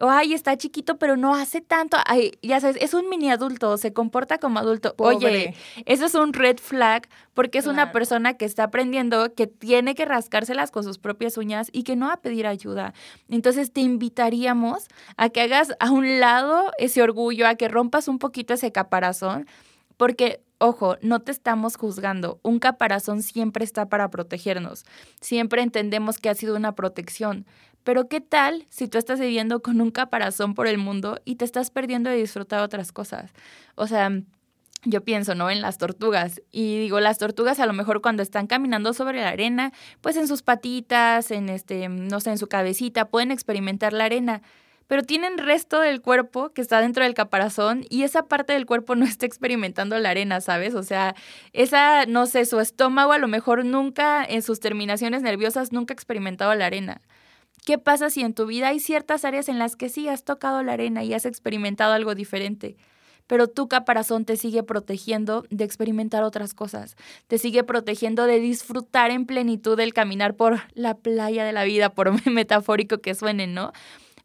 O 0.00 0.10
ay, 0.10 0.34
está 0.34 0.56
chiquito, 0.58 0.98
pero 0.98 1.16
no 1.16 1.34
hace 1.34 1.62
tanto. 1.62 1.96
Ay, 2.04 2.32
ya 2.42 2.60
sabes, 2.60 2.76
es 2.80 2.92
un 2.92 3.08
mini 3.08 3.30
adulto, 3.30 3.78
se 3.78 3.94
comporta 3.94 4.36
como 4.36 4.58
adulto. 4.58 4.94
Oye, 4.98 5.54
eso 5.86 6.04
es 6.04 6.14
un 6.14 6.34
red 6.34 6.58
flag 6.58 7.08
porque 7.32 7.58
es 7.58 7.66
una 7.66 7.92
persona 7.92 8.34
que 8.34 8.44
está 8.44 8.64
aprendiendo 8.64 9.34
que 9.34 9.46
tiene 9.46 9.94
que 9.94 10.04
rascárselas 10.04 10.70
con 10.70 10.84
sus 10.84 10.98
propias 10.98 11.36
uñas 11.36 11.68
y 11.72 11.82
que 11.82 11.96
no 11.96 12.06
va 12.06 12.14
a 12.14 12.20
pedir 12.20 12.46
ayuda. 12.46 12.94
Entonces 13.28 13.72
te 13.72 13.80
invitaríamos 13.86 14.88
a 15.16 15.30
que 15.30 15.40
hagas 15.40 15.74
a 15.80 15.90
un 15.90 16.20
lado 16.20 16.70
ese 16.78 17.02
orgullo, 17.02 17.46
a 17.46 17.54
que 17.54 17.68
rompas 17.68 18.08
un 18.08 18.18
poquito 18.18 18.52
ese 18.54 18.72
caparazón, 18.72 19.46
porque 19.96 20.42
Ojo, 20.58 20.96
no 21.02 21.20
te 21.20 21.32
estamos 21.32 21.76
juzgando. 21.76 22.40
Un 22.42 22.60
caparazón 22.60 23.22
siempre 23.22 23.62
está 23.62 23.90
para 23.90 24.08
protegernos. 24.08 24.86
Siempre 25.20 25.60
entendemos 25.60 26.18
que 26.18 26.30
ha 26.30 26.34
sido 26.34 26.56
una 26.56 26.74
protección. 26.74 27.44
Pero 27.84 28.08
¿qué 28.08 28.22
tal 28.22 28.66
si 28.70 28.88
tú 28.88 28.96
estás 28.96 29.20
viviendo 29.20 29.60
con 29.60 29.82
un 29.82 29.90
caparazón 29.90 30.54
por 30.54 30.66
el 30.66 30.78
mundo 30.78 31.20
y 31.26 31.36
te 31.36 31.44
estás 31.44 31.70
perdiendo 31.70 32.08
de 32.08 32.16
disfrutar 32.16 32.60
otras 32.62 32.90
cosas? 32.90 33.32
O 33.74 33.86
sea, 33.86 34.10
yo 34.86 35.04
pienso, 35.04 35.34
¿no? 35.34 35.50
En 35.50 35.60
las 35.60 35.78
tortugas. 35.78 36.40
Y 36.52 36.78
digo, 36.78 37.00
las 37.00 37.18
tortugas 37.18 37.60
a 37.60 37.66
lo 37.66 37.72
mejor 37.72 38.00
cuando 38.00 38.22
están 38.22 38.46
caminando 38.46 38.94
sobre 38.94 39.20
la 39.20 39.28
arena, 39.30 39.72
pues 40.00 40.16
en 40.16 40.28
sus 40.28 40.42
patitas, 40.42 41.30
en 41.30 41.48
este, 41.48 41.88
no 41.88 42.20
sé, 42.20 42.30
en 42.30 42.38
su 42.38 42.46
cabecita, 42.46 43.08
pueden 43.08 43.30
experimentar 43.30 43.92
la 43.92 44.04
arena. 44.04 44.42
Pero 44.86 45.02
tienen 45.02 45.38
resto 45.38 45.80
del 45.80 46.00
cuerpo 46.00 46.50
que 46.50 46.62
está 46.62 46.80
dentro 46.80 47.02
del 47.02 47.14
caparazón 47.14 47.84
y 47.90 48.04
esa 48.04 48.28
parte 48.28 48.52
del 48.52 48.66
cuerpo 48.66 48.94
no 48.94 49.04
está 49.04 49.26
experimentando 49.26 49.98
la 49.98 50.10
arena, 50.10 50.40
¿sabes? 50.40 50.74
O 50.76 50.84
sea, 50.84 51.16
esa, 51.52 52.06
no 52.06 52.26
sé, 52.26 52.44
su 52.44 52.60
estómago 52.60 53.12
a 53.12 53.18
lo 53.18 53.26
mejor 53.26 53.64
nunca, 53.64 54.24
en 54.24 54.42
sus 54.42 54.60
terminaciones 54.60 55.22
nerviosas, 55.22 55.72
nunca 55.72 55.92
ha 55.92 55.96
experimentado 55.96 56.54
la 56.54 56.66
arena. 56.66 57.02
¿Qué 57.64 57.78
pasa 57.78 58.10
si 58.10 58.20
en 58.20 58.32
tu 58.32 58.46
vida 58.46 58.68
hay 58.68 58.78
ciertas 58.78 59.24
áreas 59.24 59.48
en 59.48 59.58
las 59.58 59.74
que 59.74 59.88
sí 59.88 60.06
has 60.08 60.22
tocado 60.22 60.62
la 60.62 60.74
arena 60.74 61.02
y 61.02 61.14
has 61.14 61.26
experimentado 61.26 61.92
algo 61.92 62.14
diferente? 62.14 62.76
Pero 63.26 63.48
tu 63.48 63.68
caparazón 63.68 64.24
te 64.24 64.36
sigue 64.36 64.62
protegiendo 64.62 65.44
de 65.50 65.64
experimentar 65.64 66.22
otras 66.22 66.54
cosas, 66.54 66.96
te 67.26 67.38
sigue 67.38 67.64
protegiendo 67.64 68.26
de 68.26 68.40
disfrutar 68.40 69.10
en 69.10 69.26
plenitud 69.26 69.78
el 69.80 69.94
caminar 69.94 70.34
por 70.34 70.60
la 70.74 70.94
playa 70.96 71.44
de 71.44 71.52
la 71.52 71.64
vida, 71.64 71.94
por 71.94 72.26
metafórico 72.30 72.98
que 72.98 73.14
suene, 73.14 73.46
¿no? 73.46 73.72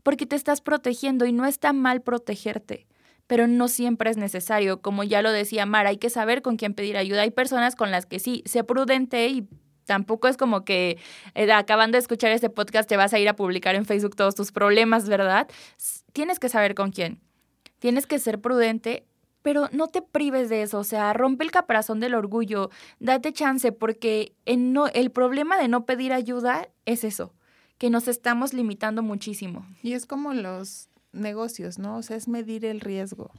Porque 0.03 0.25
te 0.25 0.35
estás 0.35 0.61
protegiendo 0.61 1.25
y 1.25 1.31
no 1.31 1.45
está 1.45 1.73
mal 1.73 2.01
protegerte 2.01 2.87
pero 3.27 3.47
no 3.47 3.69
siempre 3.69 4.09
es 4.09 4.17
necesario. 4.17 4.81
Como 4.81 5.05
ya 5.05 5.21
lo 5.21 5.31
decía 5.31 5.65
Mara, 5.65 5.87
hay 5.87 5.97
que 5.97 6.09
saber 6.09 6.41
con 6.41 6.57
quién 6.57 6.73
pedir 6.73 6.97
ayuda. 6.97 7.21
Hay 7.21 7.31
personas 7.31 7.77
con 7.77 7.89
las 7.89 8.05
que 8.05 8.19
sí, 8.19 8.43
sé 8.45 8.65
prudente 8.65 9.25
y 9.29 9.47
Tampoco 9.85 10.27
es 10.27 10.37
como 10.37 10.63
que 10.63 10.97
eh, 11.35 11.51
acabando 11.51 11.95
de 11.95 11.99
escuchar 11.99 12.31
este 12.31 12.49
podcast 12.49 12.87
te 12.87 12.97
vas 12.97 13.13
a 13.13 13.19
ir 13.19 13.27
a 13.27 13.35
publicar 13.35 13.75
en 13.75 13.85
Facebook 13.85 14.15
todos 14.15 14.35
tus 14.35 14.51
problemas, 14.51 15.09
¿verdad? 15.09 15.49
Tienes 16.13 16.39
que 16.39 16.49
saber 16.49 16.75
con 16.75 16.91
quién. 16.91 17.19
Tienes 17.81 18.05
que 18.05 18.19
ser 18.19 18.39
prudente, 18.39 19.07
pero 19.41 19.67
no 19.71 19.87
te 19.87 20.03
prives 20.03 20.49
de 20.49 20.61
eso. 20.61 20.77
O 20.77 20.83
sea, 20.83 21.13
rompe 21.13 21.43
el 21.43 21.49
caparazón 21.49 21.99
del 21.99 22.13
orgullo, 22.13 22.69
date 22.99 23.33
chance, 23.33 23.71
porque 23.71 24.35
en 24.45 24.71
no, 24.71 24.85
el 24.89 25.09
problema 25.09 25.57
de 25.57 25.67
no 25.67 25.87
pedir 25.87 26.13
ayuda 26.13 26.67
es 26.85 27.03
eso, 27.03 27.33
que 27.79 27.89
nos 27.89 28.07
estamos 28.07 28.53
limitando 28.53 29.01
muchísimo. 29.01 29.65
Y 29.81 29.93
es 29.93 30.05
como 30.05 30.35
los 30.35 30.89
negocios, 31.11 31.79
¿no? 31.79 31.97
O 31.97 32.03
sea, 32.03 32.17
es 32.17 32.27
medir 32.27 32.65
el 32.65 32.81
riesgo. 32.81 33.31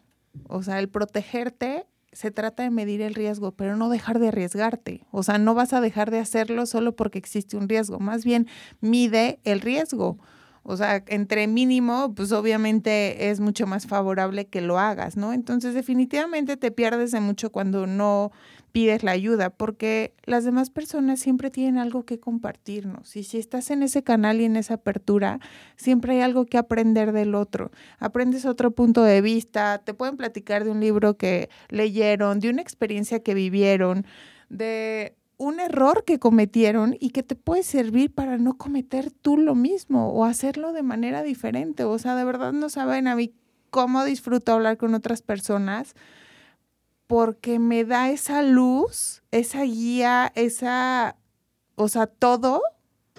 O 0.48 0.64
sea, 0.64 0.80
el 0.80 0.88
protegerte 0.88 1.86
se 2.10 2.32
trata 2.32 2.64
de 2.64 2.70
medir 2.70 3.00
el 3.00 3.14
riesgo, 3.14 3.52
pero 3.52 3.76
no 3.76 3.90
dejar 3.90 4.18
de 4.18 4.28
arriesgarte. 4.28 5.06
O 5.12 5.22
sea, 5.22 5.38
no 5.38 5.54
vas 5.54 5.72
a 5.72 5.80
dejar 5.80 6.10
de 6.10 6.18
hacerlo 6.18 6.66
solo 6.66 6.96
porque 6.96 7.20
existe 7.20 7.56
un 7.56 7.68
riesgo. 7.68 8.00
Más 8.00 8.24
bien, 8.24 8.48
mide 8.80 9.38
el 9.44 9.60
riesgo. 9.60 10.18
O 10.64 10.76
sea, 10.76 11.02
entre 11.08 11.46
mínimo, 11.48 12.14
pues 12.14 12.30
obviamente 12.32 13.30
es 13.30 13.40
mucho 13.40 13.66
más 13.66 13.86
favorable 13.86 14.46
que 14.46 14.60
lo 14.60 14.78
hagas, 14.78 15.16
¿no? 15.16 15.32
Entonces, 15.32 15.74
definitivamente 15.74 16.56
te 16.56 16.70
pierdes 16.70 17.10
de 17.10 17.20
mucho 17.20 17.50
cuando 17.50 17.86
no 17.86 18.30
pides 18.72 19.02
la 19.02 19.10
ayuda, 19.10 19.50
porque 19.50 20.14
las 20.24 20.44
demás 20.44 20.70
personas 20.70 21.20
siempre 21.20 21.50
tienen 21.50 21.78
algo 21.78 22.04
que 22.04 22.18
compartirnos. 22.18 23.16
Y 23.16 23.24
si 23.24 23.38
estás 23.38 23.70
en 23.70 23.82
ese 23.82 24.02
canal 24.02 24.40
y 24.40 24.44
en 24.44 24.56
esa 24.56 24.74
apertura, 24.74 25.40
siempre 25.76 26.14
hay 26.14 26.20
algo 26.22 26.46
que 26.46 26.58
aprender 26.58 27.12
del 27.12 27.34
otro. 27.34 27.70
Aprendes 27.98 28.46
otro 28.46 28.70
punto 28.70 29.02
de 29.02 29.20
vista, 29.20 29.78
te 29.84 29.94
pueden 29.94 30.16
platicar 30.16 30.64
de 30.64 30.70
un 30.70 30.80
libro 30.80 31.16
que 31.16 31.50
leyeron, 31.68 32.40
de 32.40 32.50
una 32.50 32.62
experiencia 32.62 33.22
que 33.22 33.34
vivieron, 33.34 34.06
de 34.48 35.16
un 35.42 35.58
error 35.58 36.04
que 36.04 36.20
cometieron 36.20 36.96
y 37.00 37.10
que 37.10 37.24
te 37.24 37.34
puede 37.34 37.64
servir 37.64 38.14
para 38.14 38.38
no 38.38 38.56
cometer 38.56 39.10
tú 39.10 39.36
lo 39.36 39.56
mismo 39.56 40.12
o 40.12 40.24
hacerlo 40.24 40.72
de 40.72 40.82
manera 40.82 41.22
diferente. 41.22 41.82
O 41.84 41.98
sea, 41.98 42.14
de 42.14 42.24
verdad 42.24 42.52
no 42.52 42.68
saben 42.68 43.08
a 43.08 43.16
mí 43.16 43.34
cómo 43.70 44.04
disfruto 44.04 44.52
hablar 44.52 44.76
con 44.76 44.94
otras 44.94 45.20
personas 45.20 45.94
porque 47.08 47.58
me 47.58 47.84
da 47.84 48.10
esa 48.10 48.42
luz, 48.42 49.22
esa 49.32 49.62
guía, 49.62 50.30
esa, 50.36 51.16
o 51.74 51.88
sea, 51.88 52.06
todo 52.06 52.62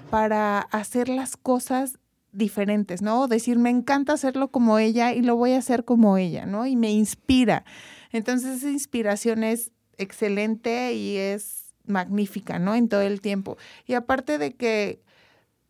para 0.10 0.60
hacer 0.60 1.10
las 1.10 1.36
cosas 1.36 2.00
diferentes, 2.32 3.02
¿no? 3.02 3.28
Decir, 3.28 3.60
me 3.60 3.70
encanta 3.70 4.14
hacerlo 4.14 4.48
como 4.50 4.80
ella 4.80 5.14
y 5.14 5.22
lo 5.22 5.36
voy 5.36 5.52
a 5.52 5.58
hacer 5.58 5.84
como 5.84 6.18
ella, 6.18 6.46
¿no? 6.46 6.66
Y 6.66 6.78
me 6.78 6.92
inspira. 6.92 7.66
Entonces 8.12 8.58
esa 8.58 8.70
inspiración 8.70 9.44
es 9.44 9.72
excelente 9.98 10.94
y 10.94 11.18
es 11.18 11.63
magnífica, 11.86 12.60
¿no? 12.60 12.76
En 12.76 12.90
todo 12.90 13.02
el 13.02 13.22
tiempo. 13.22 13.58
Y 13.86 13.94
aparte 13.94 14.38
de 14.38 14.54
que 14.54 15.02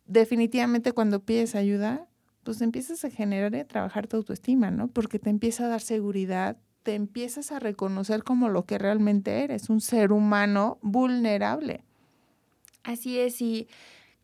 definitivamente 0.06 0.92
cuando 0.92 1.20
pides 1.20 1.54
ayuda, 1.54 2.06
pues 2.42 2.60
empiezas 2.60 3.04
a 3.04 3.10
generar 3.10 3.54
y 3.54 3.60
a 3.60 3.66
trabajar 3.66 4.06
tu 4.06 4.18
autoestima, 4.18 4.70
¿no? 4.70 4.88
Porque 4.88 5.18
te 5.18 5.30
empieza 5.30 5.64
a 5.64 5.68
dar 5.68 5.80
seguridad, 5.80 6.58
te 6.82 6.94
empiezas 6.94 7.50
a 7.52 7.58
reconocer 7.58 8.22
como 8.22 8.48
lo 8.48 8.64
que 8.64 8.78
realmente 8.78 9.42
eres, 9.42 9.70
un 9.70 9.80
ser 9.80 10.12
humano 10.12 10.78
vulnerable. 10.82 11.82
Así 12.82 13.18
es, 13.18 13.40
y 13.40 13.66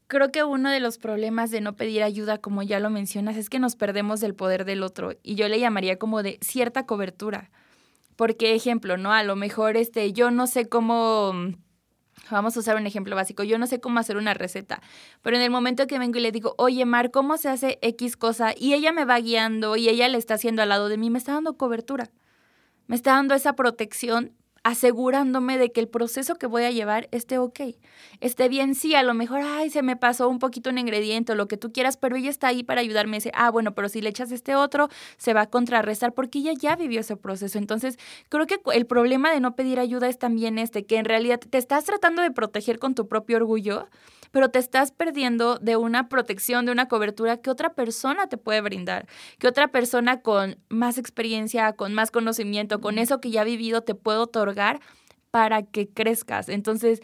creo 0.07 0.31
que 0.31 0.45
uno 0.45 0.71
de 0.71 0.81
los 0.81 0.99
problemas 0.99 1.51
de 1.51 1.63
no 1.63 1.77
pedir 1.77 2.03
ayuda, 2.03 2.37
como 2.39 2.63
ya 2.63 2.79
lo 2.79 2.91
mencionas, 2.91 3.37
es 3.39 3.49
que 3.49 3.59
nos 3.59 3.75
perdemos 3.77 4.21
del 4.21 4.35
poder 4.35 4.67
del 4.67 4.83
otro, 4.83 5.13
y 5.23 5.35
yo 5.37 5.49
le 5.49 5.59
llamaría 5.59 5.99
como 5.99 6.23
de 6.23 6.39
cierta 6.43 6.85
cobertura. 6.85 7.51
Porque, 8.17 8.55
ejemplo, 8.55 8.99
¿no? 8.99 9.15
A 9.15 9.23
lo 9.23 9.35
mejor 9.35 9.79
este, 9.79 10.13
yo 10.13 10.31
no 10.31 10.47
sé 10.47 10.69
cómo 10.69 11.33
Vamos 12.31 12.57
a 12.57 12.61
usar 12.61 12.77
un 12.77 12.87
ejemplo 12.87 13.17
básico. 13.17 13.43
Yo 13.43 13.59
no 13.59 13.67
sé 13.67 13.81
cómo 13.81 13.99
hacer 14.01 14.17
una 14.17 14.35
receta, 14.35 14.81
pero 15.23 15.37
en 15.37 15.43
el 15.43 15.51
momento 15.51 15.87
que 15.87 15.99
vengo 15.99 16.19
y 16.19 16.23
le 16.23 16.33
digo, 16.33 16.55
oye, 16.59 16.85
Mar, 16.85 17.11
¿cómo 17.11 17.37
se 17.37 17.49
hace 17.49 17.79
X 17.83 18.17
cosa? 18.17 18.55
Y 18.57 18.75
ella 18.75 18.93
me 18.93 19.05
va 19.05 19.19
guiando 19.19 19.77
y 19.77 19.89
ella 19.89 20.09
le 20.09 20.19
está 20.19 20.35
haciendo 20.35 20.63
al 20.63 20.69
lado 20.69 20.89
de 20.89 20.97
mí, 20.97 21.11
me 21.11 21.19
está 21.19 21.33
dando 21.33 21.57
cobertura 21.57 22.11
me 22.91 22.97
está 22.97 23.13
dando 23.13 23.37
esa 23.37 23.53
protección 23.55 24.33
asegurándome 24.63 25.57
de 25.57 25.73
que 25.73 25.81
el 25.81 25.89
proceso 25.89 26.35
que 26.35 26.47
voy 26.47 26.65
a 26.65 26.71
llevar 26.71 27.09
esté 27.13 27.39
ok, 27.39 27.61
esté 28.21 28.49
bien, 28.49 28.75
sí, 28.75 28.95
a 28.95 29.03
lo 29.03 29.15
mejor, 29.15 29.41
ay, 29.43 29.71
se 29.71 29.83
me 29.83 29.97
pasó 29.97 30.29
un 30.29 30.39
poquito 30.39 30.71
un 30.71 30.79
ingrediente 30.79 31.33
o 31.33 31.35
lo 31.35 31.49
que 31.49 31.57
tú 31.57 31.73
quieras, 31.73 31.97
pero 31.97 32.17
ella 32.17 32.31
está 32.31 32.49
ahí 32.49 32.63
para 32.63 32.81
ayudarme, 32.81 33.17
dice, 33.17 33.33
ah, 33.35 33.51
bueno, 33.51 33.75
pero 33.75 33.89
si 33.89 34.03
le 34.03 34.11
echas 34.11 34.33
este 34.33 34.57
otro, 34.57 34.89
se 35.17 35.33
va 35.33 35.43
a 35.43 35.47
contrarrestar 35.47 36.13
porque 36.13 36.41
ella 36.41 36.53
ya 36.53 36.77
vivió 36.77 37.01
ese 37.01 37.17
proceso. 37.17 37.59
Entonces, 37.59 37.99
creo 38.29 38.47
que 38.47 38.61
el 38.75 38.87
problema 38.87 39.33
de 39.33 39.41
no 39.41 39.57
pedir 39.57 39.81
ayuda 39.81 40.09
es 40.09 40.19
también 40.19 40.59
este, 40.59 40.85
que 40.85 40.97
en 40.97 41.07
realidad 41.07 41.41
te 41.41 41.59
estás 41.59 41.85
tratando 41.85 42.21
de 42.23 42.31
proteger 42.31 42.79
con 42.79 42.95
tu 42.95 43.09
propio 43.09 43.39
orgullo, 43.39 43.89
pero 44.31 44.51
te 44.51 44.59
estás 44.59 44.93
perdiendo 44.93 45.59
de 45.59 45.77
una 45.77 46.09
protección, 46.09 46.67
de 46.67 46.73
una 46.73 46.89
cobertura 46.89 47.39
que 47.39 47.51
otra 47.51 47.75
persona 47.75 48.29
te 48.29 48.37
puede 48.37 48.61
brindar, 48.61 49.07
que 49.39 49.49
otra 49.49 49.69
persona 49.69 50.23
con 50.23 50.59
más 50.69 50.99
experiencia, 50.99 51.73
con 51.73 51.95
más 51.95 52.11
conocimiento, 52.11 52.81
con 52.81 52.99
eso 52.99 53.21
que 53.21 53.31
ya 53.31 53.43
ha 53.43 53.45
vivido 53.45 53.83
te 53.83 53.95
puede 53.95 54.19
otorgar 54.19 54.81
para 55.31 55.63
que 55.63 55.89
crezcas. 55.89 56.49
Entonces, 56.49 57.01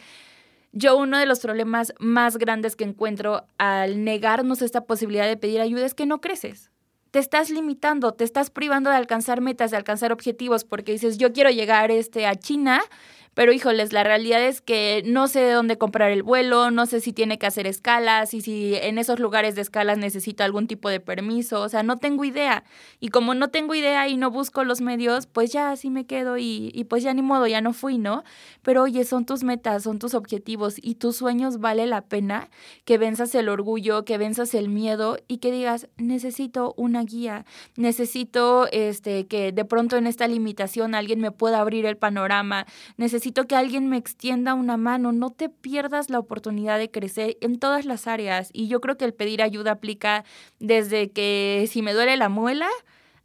yo 0.71 0.97
uno 0.97 1.17
de 1.17 1.25
los 1.25 1.39
problemas 1.39 1.93
más 1.99 2.37
grandes 2.37 2.75
que 2.75 2.83
encuentro 2.83 3.45
al 3.57 4.03
negarnos 4.03 4.61
esta 4.61 4.85
posibilidad 4.85 5.27
de 5.27 5.37
pedir 5.37 5.61
ayuda 5.61 5.85
es 5.85 5.93
que 5.93 6.05
no 6.05 6.21
creces. 6.21 6.71
Te 7.11 7.19
estás 7.19 7.49
limitando, 7.49 8.11
te 8.13 8.25
estás 8.25 8.49
privando 8.49 8.89
de 8.89 8.97
alcanzar 8.97 9.41
metas, 9.41 9.71
de 9.71 9.77
alcanzar 9.77 10.11
objetivos, 10.11 10.65
porque 10.65 10.91
dices, 10.91 11.17
yo 11.17 11.31
quiero 11.31 11.49
llegar 11.49 11.89
este, 11.89 12.27
a 12.27 12.35
China 12.35 12.81
pero 13.37 13.53
híjoles, 13.53 13.93
la 13.93 14.03
realidad 14.03 14.43
es 14.43 14.61
que 14.61 15.03
no 15.05 15.27
sé 15.27 15.41
de 15.41 15.51
dónde 15.51 15.77
comprar 15.77 16.09
el 16.09 16.23
vuelo, 16.23 16.71
no 16.71 16.87
sé 16.87 17.01
si 17.01 17.13
tiene 17.13 17.37
que 17.37 17.45
hacer 17.45 17.67
escalas 17.67 18.33
y 18.33 18.41
si 18.41 18.73
en 18.73 18.97
esos 18.97 19.19
lugares 19.19 19.53
de 19.53 19.61
escalas 19.61 19.99
necesito 19.99 20.43
algún 20.43 20.65
tipo 20.65 20.89
de 20.89 20.99
permiso, 20.99 21.61
o 21.61 21.69
sea, 21.69 21.83
no 21.83 21.97
tengo 21.97 22.25
idea. 22.25 22.63
Y 22.99 23.09
como 23.09 23.35
no 23.35 23.49
tengo 23.49 23.75
idea 23.75 24.07
y 24.07 24.17
no 24.17 24.31
busco 24.31 24.63
los 24.63 24.81
medios, 24.81 25.27
pues 25.27 25.51
ya 25.51 25.69
así 25.69 25.91
me 25.91 26.07
quedo 26.07 26.39
y, 26.39 26.71
y 26.73 26.85
pues 26.85 27.03
ya 27.03 27.13
ni 27.13 27.21
modo, 27.21 27.45
ya 27.45 27.61
no 27.61 27.73
fui, 27.73 27.99
¿no? 27.99 28.23
Pero 28.63 28.81
oye, 28.81 29.03
son 29.05 29.27
tus 29.27 29.43
metas, 29.43 29.83
son 29.83 29.99
tus 29.99 30.15
objetivos 30.15 30.77
y 30.81 30.95
tus 30.95 31.17
sueños 31.17 31.59
vale 31.59 31.85
la 31.85 32.01
pena 32.01 32.49
que 32.85 32.97
venzas 32.97 33.35
el 33.35 33.49
orgullo, 33.49 34.03
que 34.03 34.17
venzas 34.17 34.55
el 34.55 34.67
miedo 34.67 35.19
y 35.27 35.37
que 35.37 35.51
digas, 35.51 35.89
necesito 35.97 36.73
una 36.75 37.03
guía, 37.03 37.45
necesito 37.75 38.67
este 38.71 39.27
que 39.27 39.51
de 39.51 39.63
pronto 39.63 39.95
en 39.95 40.07
esta 40.07 40.27
limitación 40.27 40.95
alguien 40.95 41.19
me 41.19 41.29
pueda 41.29 41.59
abrir 41.59 41.85
el 41.85 41.97
panorama, 41.97 42.65
necesito 42.97 43.26
necesito 43.27 43.47
que 43.47 43.57
alguien 43.57 43.89
me 43.89 43.97
extienda 43.97 44.53
una 44.53 44.77
mano, 44.77 45.11
no 45.11 45.31
te 45.31 45.49
pierdas 45.49 46.09
la 46.09 46.17
oportunidad 46.17 46.79
de 46.79 46.89
crecer 46.89 47.37
en 47.41 47.59
todas 47.59 47.83
las 47.83 48.07
áreas. 48.07 48.49
Y 48.53 48.69
yo 48.69 48.79
creo 48.79 48.97
que 48.97 49.03
el 49.03 49.13
pedir 49.13 49.41
ayuda 49.41 49.71
aplica 49.71 50.23
desde 50.59 51.11
que 51.11 51.67
si 51.69 51.81
me 51.81 51.93
duele 51.93 52.15
la 52.15 52.29
muela 52.29 52.69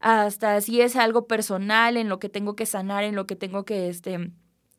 hasta 0.00 0.60
si 0.60 0.80
es 0.80 0.96
algo 0.96 1.28
personal, 1.28 1.96
en 1.96 2.08
lo 2.08 2.18
que 2.18 2.28
tengo 2.28 2.56
que 2.56 2.66
sanar, 2.66 3.04
en 3.04 3.14
lo 3.14 3.28
que 3.28 3.36
tengo 3.36 3.64
que, 3.64 3.88
este, 3.88 4.32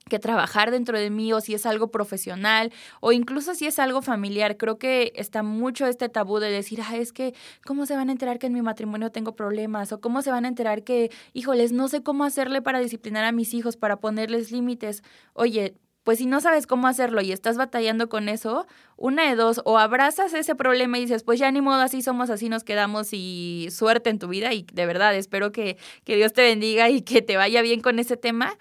que 0.09 0.19
trabajar 0.19 0.71
dentro 0.71 0.99
de 0.99 1.09
mí 1.09 1.33
o 1.33 1.41
si 1.41 1.53
es 1.53 1.65
algo 1.65 1.89
profesional 1.89 2.71
o 2.99 3.11
incluso 3.11 3.55
si 3.55 3.65
es 3.65 3.79
algo 3.79 4.01
familiar. 4.01 4.57
Creo 4.57 4.77
que 4.77 5.13
está 5.15 5.43
mucho 5.43 5.85
este 5.87 6.09
tabú 6.09 6.39
de 6.39 6.49
decir, 6.51 6.81
ah, 6.81 6.97
es 6.97 7.13
que, 7.13 7.33
¿cómo 7.65 7.85
se 7.85 7.95
van 7.95 8.09
a 8.09 8.11
enterar 8.11 8.39
que 8.39 8.47
en 8.47 8.53
mi 8.53 8.61
matrimonio 8.61 9.11
tengo 9.11 9.35
problemas? 9.35 9.91
O 9.91 10.01
cómo 10.01 10.21
se 10.21 10.31
van 10.31 10.45
a 10.45 10.47
enterar 10.47 10.83
que, 10.83 11.11
híjoles, 11.33 11.71
no 11.71 11.87
sé 11.87 12.03
cómo 12.03 12.23
hacerle 12.23 12.61
para 12.61 12.79
disciplinar 12.79 13.25
a 13.25 13.31
mis 13.31 13.53
hijos, 13.53 13.77
para 13.77 13.97
ponerles 13.97 14.51
límites. 14.51 15.03
Oye, 15.33 15.75
pues 16.03 16.17
si 16.17 16.25
no 16.25 16.41
sabes 16.41 16.67
cómo 16.67 16.87
hacerlo 16.87 17.21
y 17.21 17.31
estás 17.31 17.57
batallando 17.57 18.09
con 18.09 18.27
eso, 18.27 18.67
una 18.97 19.29
de 19.29 19.35
dos, 19.35 19.61
o 19.63 19.77
abrazas 19.79 20.33
ese 20.33 20.53
problema 20.55 20.97
y 20.97 21.01
dices, 21.01 21.23
pues 21.23 21.39
ya 21.39 21.49
ni 21.51 21.61
modo, 21.61 21.81
así 21.81 22.01
somos, 22.01 22.29
así 22.29 22.49
nos 22.49 22.63
quedamos 22.63 23.09
y 23.13 23.69
suerte 23.71 24.09
en 24.09 24.19
tu 24.19 24.27
vida 24.27 24.53
y 24.53 24.65
de 24.73 24.85
verdad 24.85 25.15
espero 25.15 25.51
que, 25.51 25.77
que 26.03 26.17
Dios 26.17 26.33
te 26.33 26.41
bendiga 26.41 26.89
y 26.89 27.01
que 27.01 27.21
te 27.21 27.37
vaya 27.37 27.61
bien 27.61 27.79
con 27.81 27.99
ese 27.99 28.17
tema 28.17 28.57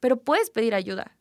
pero 0.00 0.18
puedes 0.18 0.50
pedir 0.50 0.74
ayuda. 0.74 1.16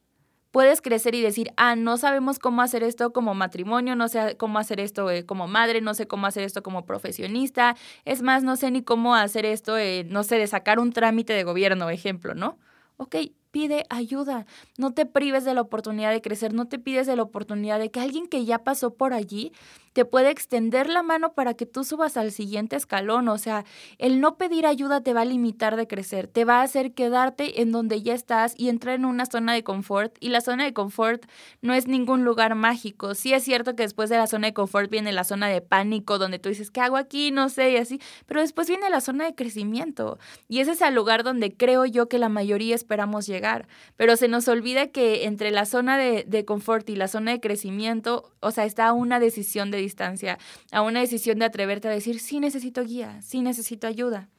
Puedes 0.52 0.82
crecer 0.82 1.14
y 1.14 1.22
decir, 1.22 1.52
ah, 1.58 1.76
no 1.76 1.98
sabemos 1.98 2.40
cómo 2.40 2.62
hacer 2.62 2.82
esto 2.82 3.12
como 3.12 3.36
matrimonio, 3.36 3.96
no 3.96 4.08
sé 4.08 4.38
cómo 4.38 4.60
hacer 4.60 4.80
esto 4.80 5.12
eh, 5.12 5.26
como 5.26 5.48
madre, 5.48 5.82
no 5.82 5.94
sé 5.94 6.08
cómo 6.08 6.26
hacer 6.26 6.44
esto 6.44 6.64
como 6.64 6.86
profesionista, 6.86 7.76
es 8.06 8.22
más, 8.22 8.44
no 8.44 8.56
sé 8.56 8.72
ni 8.72 8.82
cómo 8.82 9.14
hacer 9.16 9.46
esto, 9.46 9.78
eh, 9.78 10.06
no 10.10 10.24
sé, 10.24 10.38
de 10.38 10.48
sacar 10.48 10.80
un 10.80 10.94
trámite 10.94 11.34
de 11.34 11.44
gobierno, 11.44 11.90
ejemplo, 11.90 12.34
¿no? 12.34 12.58
Ok, 12.96 13.18
pide 13.52 13.86
ayuda, 13.90 14.46
no 14.78 14.94
te 14.94 15.06
prives 15.06 15.44
de 15.44 15.54
la 15.54 15.62
oportunidad 15.62 16.12
de 16.12 16.22
crecer, 16.22 16.54
no 16.54 16.68
te 16.68 16.80
pides 16.80 17.08
de 17.08 17.16
la 17.16 17.24
oportunidad 17.24 17.80
de 17.80 17.92
que 17.92 18.00
alguien 18.00 18.28
que 18.28 18.46
ya 18.46 18.64
pasó 18.64 18.94
por 18.94 19.14
allí 19.14 19.52
te 19.98 20.06
puede 20.06 20.30
extender 20.30 20.90
la 20.90 21.02
mano 21.02 21.34
para 21.34 21.56
que 21.56 21.66
tú 21.66 21.84
subas 21.84 22.18
al 22.18 22.32
siguiente 22.32 22.76
escalón. 22.76 23.28
O 23.30 23.40
sea, 23.40 23.66
el 23.98 24.22
no 24.22 24.38
pedir 24.38 24.68
ayuda 24.68 25.02
te 25.02 25.12
va 25.12 25.22
a 25.22 25.26
limitar 25.26 25.76
de 25.76 25.88
crecer, 25.88 26.28
te 26.28 26.46
va 26.46 26.60
a 26.60 26.62
hacer 26.62 26.94
quedarte 26.94 27.64
en 27.64 27.72
donde 27.72 28.04
ya 28.04 28.14
estás 28.14 28.54
y 28.56 28.70
entrar 28.70 28.94
en 28.94 29.06
una 29.06 29.26
zona 29.26 29.56
de 29.56 29.64
confort. 29.64 30.16
Y 30.20 30.30
la 30.30 30.42
zona 30.42 30.66
de 30.66 30.74
confort 30.74 31.26
no 31.64 31.74
es 31.74 31.88
ningún 31.88 32.24
lugar 32.26 32.54
mágico. 32.54 33.16
Sí 33.16 33.34
es 33.34 33.44
cierto 33.44 33.76
que 33.76 33.82
después 33.82 34.12
de 34.12 34.18
la 34.18 34.28
zona 34.28 34.46
de 34.46 34.54
confort 34.54 34.92
viene 34.92 35.12
la 35.12 35.24
zona 35.24 35.48
de 35.48 35.62
pánico, 35.62 36.20
donde 36.20 36.38
tú 36.38 36.50
dices, 36.50 36.70
¿qué 36.70 36.82
hago 36.82 36.98
aquí? 36.98 37.32
No 37.32 37.50
sé, 37.50 37.72
y 37.72 37.78
así. 37.78 38.00
Pero 38.28 38.42
después 38.42 38.68
viene 38.68 38.92
la 38.92 39.02
zona 39.02 39.26
de 39.26 39.34
crecimiento. 39.34 40.20
Y 40.48 40.60
ese 40.60 40.74
es 40.74 40.82
el 40.82 40.94
lugar 40.94 41.24
donde 41.24 41.58
creo 41.58 41.86
yo 41.86 42.08
que 42.08 42.20
la 42.20 42.30
mayoría 42.30 42.76
esperamos 42.76 43.26
llegar. 43.26 43.68
Pero 43.96 44.16
se 44.16 44.28
nos 44.28 44.48
olvida 44.48 44.92
que 44.92 45.26
entre 45.26 45.50
la 45.50 45.66
zona 45.66 45.98
de, 45.98 46.24
de 46.28 46.46
confort 46.46 46.88
y 46.88 46.96
la 46.96 47.08
zona 47.08 47.32
de 47.32 47.40
crecimiento, 47.40 48.32
o 48.42 48.52
sea, 48.52 48.66
está 48.66 48.94
una 48.94 49.20
decisión 49.20 49.72
de 49.72 49.87
distancia, 49.88 50.38
a 50.72 50.82
una 50.82 51.00
decisión 51.00 51.40
de 51.40 51.46
atreverte 51.46 51.88
a 51.88 51.92
decir, 51.92 52.20
sí 52.20 52.40
necesito 52.40 52.84
guía, 52.84 53.22
sí 53.22 53.42
necesito 53.42 53.88
ayuda. 53.88 54.30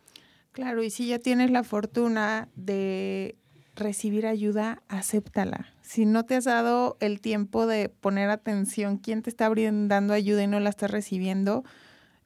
Claro, 0.53 0.83
y 0.83 0.91
si 0.91 1.07
ya 1.07 1.19
tienes 1.19 1.51
la 1.51 1.63
fortuna 1.63 2.49
de 2.57 3.37
recibir 3.77 4.27
ayuda, 4.27 4.83
acéptala. 4.89 5.73
Si 5.83 6.05
no 6.05 6.25
te 6.25 6.37
has 6.37 6.45
dado 6.45 6.97
el 7.01 7.21
tiempo 7.21 7.67
de 7.67 7.89
poner 7.89 8.29
atención 8.31 8.99
quién 8.99 9.23
te 9.23 9.31
está 9.31 9.49
brindando 9.49 10.15
ayuda 10.15 10.43
y 10.43 10.47
no 10.47 10.61
la 10.61 10.71
estás 10.71 10.91
recibiendo, 10.91 11.65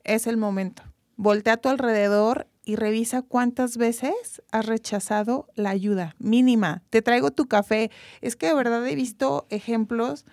es 0.04 0.26
el 0.26 0.36
momento. 0.36 0.82
Voltea 1.16 1.54
a 1.54 1.56
tu 1.58 1.68
alrededor 1.68 2.48
y 2.64 2.76
revisa 2.76 3.22
cuántas 3.22 3.76
veces 3.76 4.42
has 4.50 4.66
rechazado 4.66 5.48
la 5.54 5.70
ayuda 5.70 6.14
mínima. 6.18 6.82
Te 6.90 7.02
traigo 7.02 7.30
tu 7.30 7.46
café. 7.46 7.90
Es 8.20 8.36
que 8.36 8.46
de 8.46 8.54
verdad 8.54 8.86
he 8.86 8.94
visto 8.94 9.46
ejemplos 9.50 10.24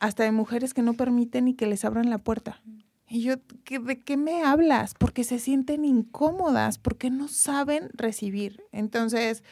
hasta 0.00 0.24
de 0.24 0.32
mujeres 0.32 0.74
que 0.74 0.82
no 0.82 0.94
permiten 0.94 1.46
ni 1.46 1.54
que 1.54 1.66
les 1.66 1.84
abran 1.84 2.10
la 2.10 2.18
puerta. 2.18 2.60
Y 3.08 3.22
yo, 3.22 3.34
¿de 3.36 4.00
qué 4.02 4.16
me 4.16 4.42
hablas? 4.42 4.94
Porque 4.94 5.24
se 5.24 5.38
sienten 5.38 5.84
incómodas, 5.84 6.78
porque 6.78 7.10
no 7.10 7.28
saben 7.28 7.90
recibir. 7.92 8.62
Entonces, 8.72 9.44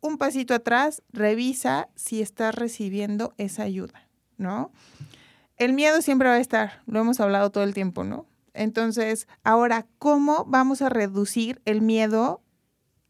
un 0.00 0.18
pasito 0.18 0.54
atrás, 0.54 1.02
revisa 1.12 1.88
si 1.94 2.22
estás 2.22 2.54
recibiendo 2.54 3.34
esa 3.36 3.62
ayuda, 3.62 4.08
¿no? 4.36 4.70
El 5.56 5.72
miedo 5.72 6.02
siempre 6.02 6.28
va 6.28 6.34
a 6.34 6.40
estar, 6.40 6.82
lo 6.86 7.00
hemos 7.00 7.20
hablado 7.20 7.50
todo 7.50 7.64
el 7.64 7.74
tiempo, 7.74 8.04
¿no? 8.04 8.26
Entonces, 8.54 9.26
ahora, 9.42 9.86
¿cómo 9.98 10.44
vamos 10.46 10.82
a 10.82 10.88
reducir 10.88 11.60
el 11.64 11.80
miedo 11.82 12.42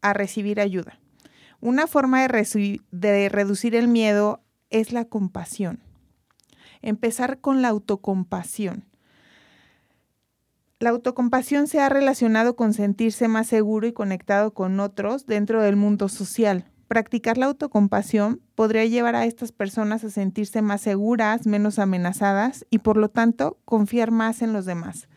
a 0.01 0.13
recibir 0.13 0.59
ayuda? 0.59 0.99
Una 1.61 1.87
forma 1.87 2.21
de, 2.27 2.81
de 2.91 3.29
reducir 3.29 3.75
el 3.75 3.87
miedo 3.87 4.41
es 4.69 4.91
la 4.91 5.05
compasión. 5.05 5.79
Empezar 6.85 7.39
con 7.39 7.63
la 7.63 7.69
autocompasión. 7.69 8.85
La 10.77 10.91
autocompasión 10.91 11.65
se 11.65 11.79
ha 11.79 11.89
relacionado 11.89 12.55
con 12.55 12.75
sentirse 12.75 13.27
más 13.27 13.47
seguro 13.47 13.87
y 13.87 13.91
conectado 13.91 14.53
con 14.53 14.79
otros 14.79 15.25
dentro 15.25 15.63
del 15.63 15.77
mundo 15.77 16.09
social. 16.09 16.65
Practicar 16.87 17.39
la 17.39 17.47
autocompasión 17.47 18.39
podría 18.53 18.85
llevar 18.85 19.15
a 19.15 19.25
estas 19.25 19.51
personas 19.51 20.03
a 20.03 20.11
sentirse 20.11 20.61
más 20.61 20.81
seguras, 20.81 21.47
menos 21.47 21.79
amenazadas 21.79 22.67
y 22.69 22.77
por 22.77 22.97
lo 22.97 23.09
tanto 23.09 23.57
confiar 23.65 24.11
más 24.11 24.43
en 24.43 24.53
los 24.53 24.65
demás, 24.65 25.07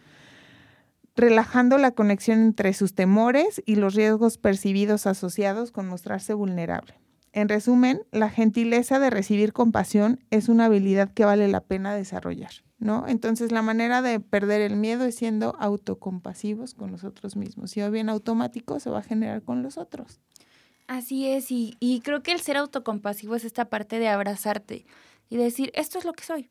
relajando 1.17 1.77
la 1.77 1.91
conexión 1.91 2.41
entre 2.41 2.73
sus 2.73 2.95
temores 2.95 3.63
y 3.67 3.75
los 3.75 3.95
riesgos 3.95 4.39
percibidos 4.39 5.07
asociados 5.07 5.71
con 5.71 5.87
mostrarse 5.87 6.33
vulnerable. 6.33 6.95
En 7.33 7.49
resumen, 7.49 8.03
la 8.11 8.31
gentileza 8.31 8.99
de 8.99 9.11
recibir 9.11 9.53
compasión 9.53 10.25
es 10.31 10.49
una 10.49 10.67
habilidad 10.67 11.13
que 11.13 11.25
vale 11.25 11.49
la 11.49 11.61
pena 11.61 11.95
desarrollar, 11.95 12.51
¿no? 12.79 13.07
Entonces, 13.07 13.53
la 13.53 13.63
manera 13.63 14.03
de 14.03 14.21
perder 14.21 14.61
el 14.63 14.77
miedo 14.77 15.05
es 15.05 15.15
siendo 15.15 15.55
autocompasivos 15.59 16.75
con 16.75 16.91
nosotros 16.91 17.37
mismos. 17.37 17.71
Si 17.71 17.81
va 17.81 17.91
bien 17.91 18.09
automático, 18.09 18.81
se 18.81 18.91
va 18.91 19.01
a 19.01 19.03
generar 19.03 19.43
con 19.43 19.63
los 19.63 19.79
otros. 19.79 20.21
Así 20.87 21.29
es, 21.29 21.51
y, 21.51 21.77
y 21.81 22.01
creo 22.01 22.23
que 22.23 22.33
el 22.33 22.41
ser 22.41 22.57
autocompasivo 22.57 23.35
es 23.35 23.45
esta 23.45 23.67
parte 23.67 23.99
de 23.99 24.09
abrazarte 24.09 24.87
y 25.29 25.37
decir, 25.37 25.71
esto 25.75 25.99
es 25.99 26.05
lo 26.05 26.15
que 26.15 26.25
soy. 26.25 26.49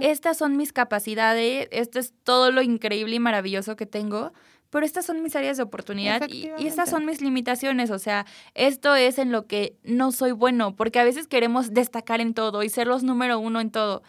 estas 0.00 0.36
son 0.36 0.56
mis 0.56 0.72
capacidades, 0.72 1.68
esto 1.70 1.98
es 1.98 2.12
todo 2.24 2.50
lo 2.50 2.62
increíble 2.62 3.16
y 3.16 3.20
maravilloso 3.20 3.76
que 3.76 3.86
tengo, 3.86 4.32
pero 4.70 4.84
estas 4.84 5.06
son 5.06 5.22
mis 5.22 5.36
áreas 5.36 5.56
de 5.56 5.62
oportunidad 5.62 6.28
y, 6.28 6.50
y, 6.58 6.66
estas 6.66 6.90
son 6.90 7.04
mis 7.04 7.20
limitaciones, 7.20 7.90
o 7.90 7.98
sea, 7.98 8.26
esto 8.54 8.94
es 8.94 9.18
en 9.18 9.32
lo 9.32 9.46
que 9.46 9.76
no 9.84 10.12
soy 10.12 10.32
bueno, 10.32 10.74
porque 10.76 10.98
a 10.98 11.04
veces 11.04 11.26
queremos 11.26 11.72
destacar 11.72 12.20
en 12.20 12.34
todo 12.34 12.62
y 12.62 12.68
ser 12.68 12.86
los 12.86 13.02
número 13.02 13.38
uno 13.38 13.60
en 13.60 13.70
todo, 13.70 14.02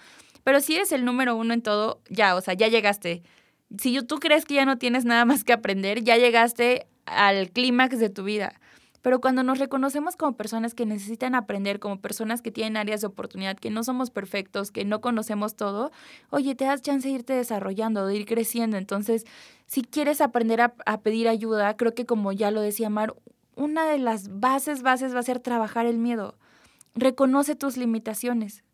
pero 0.48 0.62
si 0.62 0.76
eres 0.76 0.94
el 0.94 1.04
número 1.04 1.36
uno 1.36 1.54
en 1.54 1.62
todo, 1.62 2.00
ya, 2.10 2.34
o 2.34 2.40
sea, 2.40 2.54
ya 2.54 2.70
llegaste. 2.70 3.22
Si 3.78 4.02
tú 4.04 4.18
crees 4.18 4.46
que 4.46 4.54
ya 4.54 4.64
no 4.64 4.78
tienes 4.78 5.04
nada 5.04 5.26
más 5.26 5.44
que 5.44 5.52
aprender, 5.52 6.06
ya 6.06 6.16
llegaste 6.16 6.88
al 7.06 7.50
clímax 7.50 8.00
de 8.00 8.10
tu 8.10 8.24
vida. 8.24 8.54
Pero 9.08 9.22
cuando 9.22 9.42
nos 9.42 9.58
reconocemos 9.58 10.18
como 10.18 10.36
personas 10.36 10.74
que 10.74 10.86
necesitan 10.86 11.34
aprender, 11.34 11.80
como 11.80 12.02
personas 12.02 12.42
que 12.42 12.52
tienen 12.52 12.76
áreas 12.76 13.00
de 13.00 13.08
oportunidad, 13.08 13.56
que 13.56 13.70
no 13.70 13.86
somos 13.86 14.10
perfectos, 14.10 14.70
que 14.70 14.84
no 14.84 15.00
conocemos 15.00 15.56
todo, 15.56 15.94
oye, 16.30 16.56
te 16.56 16.66
das 16.66 16.82
chance 16.82 17.08
de 17.08 17.14
irte 17.14 17.32
desarrollando, 17.32 18.06
de 18.06 18.18
ir 18.18 18.26
creciendo. 18.26 18.76
Entonces, 18.76 19.24
si 19.66 19.82
quieres 19.82 20.20
aprender 20.20 20.60
a, 20.60 20.74
a 20.86 21.00
pedir 21.00 21.30
ayuda, 21.30 21.78
creo 21.78 21.96
que 21.96 22.06
como 22.06 22.34
ya 22.34 22.52
lo 22.52 22.60
decía 22.60 22.90
Mar, 22.90 23.16
una 23.56 23.88
de 23.88 23.98
las 23.98 24.42
bases, 24.42 24.82
bases 24.82 25.16
va 25.16 25.20
a 25.20 25.24
ser 25.24 25.40
trabajar 25.40 25.86
el 25.86 26.00
miedo. 26.00 26.36
Reconoce 26.94 27.56
tus 27.56 27.78
limitaciones. 27.78 28.66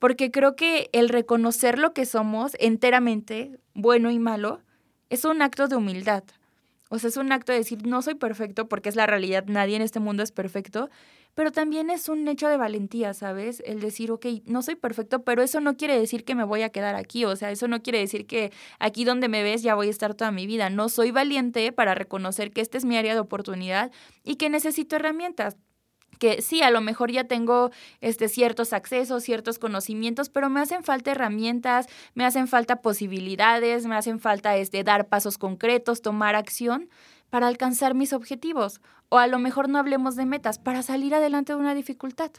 Porque 0.00 0.32
creo 0.32 0.56
que 0.56 0.90
el 0.90 1.08
reconocer 1.08 1.78
lo 1.78 1.92
que 1.92 2.06
somos 2.06 2.56
enteramente, 2.58 3.60
bueno 3.72 4.10
y 4.10 4.18
malo, 4.18 4.62
es 5.10 5.24
un 5.24 5.42
acto 5.42 5.68
de 5.68 5.76
humildad. 5.76 6.24
O 6.90 6.98
sea, 6.98 7.08
es 7.08 7.16
un 7.16 7.32
acto 7.32 7.52
de 7.52 7.58
decir, 7.58 7.86
no 7.86 8.02
soy 8.02 8.14
perfecto 8.14 8.68
porque 8.68 8.88
es 8.88 8.96
la 8.96 9.06
realidad, 9.06 9.44
nadie 9.46 9.76
en 9.76 9.82
este 9.82 10.00
mundo 10.00 10.22
es 10.22 10.32
perfecto, 10.32 10.90
pero 11.34 11.50
también 11.50 11.90
es 11.90 12.08
un 12.08 12.28
hecho 12.28 12.48
de 12.48 12.56
valentía, 12.56 13.12
¿sabes? 13.14 13.62
El 13.66 13.80
decir, 13.80 14.10
ok, 14.12 14.26
no 14.46 14.62
soy 14.62 14.76
perfecto, 14.76 15.24
pero 15.24 15.42
eso 15.42 15.60
no 15.60 15.76
quiere 15.76 15.98
decir 15.98 16.24
que 16.24 16.34
me 16.34 16.44
voy 16.44 16.62
a 16.62 16.68
quedar 16.68 16.94
aquí, 16.94 17.24
o 17.24 17.34
sea, 17.36 17.50
eso 17.50 17.66
no 17.68 17.82
quiere 17.82 17.98
decir 17.98 18.26
que 18.26 18.52
aquí 18.78 19.04
donde 19.04 19.28
me 19.28 19.42
ves 19.42 19.62
ya 19.62 19.74
voy 19.74 19.88
a 19.88 19.90
estar 19.90 20.14
toda 20.14 20.30
mi 20.30 20.46
vida. 20.46 20.70
No 20.70 20.88
soy 20.88 21.10
valiente 21.10 21.72
para 21.72 21.94
reconocer 21.94 22.52
que 22.52 22.60
esta 22.60 22.78
es 22.78 22.84
mi 22.84 22.96
área 22.96 23.14
de 23.14 23.20
oportunidad 23.20 23.90
y 24.22 24.36
que 24.36 24.48
necesito 24.48 24.96
herramientas 24.96 25.56
que 26.18 26.42
sí, 26.42 26.62
a 26.62 26.70
lo 26.70 26.80
mejor 26.80 27.10
ya 27.10 27.24
tengo 27.24 27.70
este, 28.00 28.28
ciertos 28.28 28.72
accesos, 28.72 29.22
ciertos 29.22 29.58
conocimientos, 29.58 30.28
pero 30.28 30.50
me 30.50 30.60
hacen 30.60 30.84
falta 30.84 31.12
herramientas, 31.12 31.86
me 32.14 32.24
hacen 32.24 32.48
falta 32.48 32.82
posibilidades, 32.82 33.86
me 33.86 33.96
hacen 33.96 34.20
falta 34.20 34.56
este, 34.56 34.84
dar 34.84 35.08
pasos 35.08 35.38
concretos, 35.38 36.02
tomar 36.02 36.34
acción 36.34 36.88
para 37.30 37.46
alcanzar 37.46 37.94
mis 37.94 38.12
objetivos. 38.12 38.80
O 39.08 39.18
a 39.18 39.26
lo 39.26 39.38
mejor 39.38 39.68
no 39.68 39.78
hablemos 39.78 40.16
de 40.16 40.26
metas, 40.26 40.58
para 40.58 40.82
salir 40.82 41.14
adelante 41.14 41.52
de 41.52 41.58
una 41.58 41.74
dificultad 41.74 42.30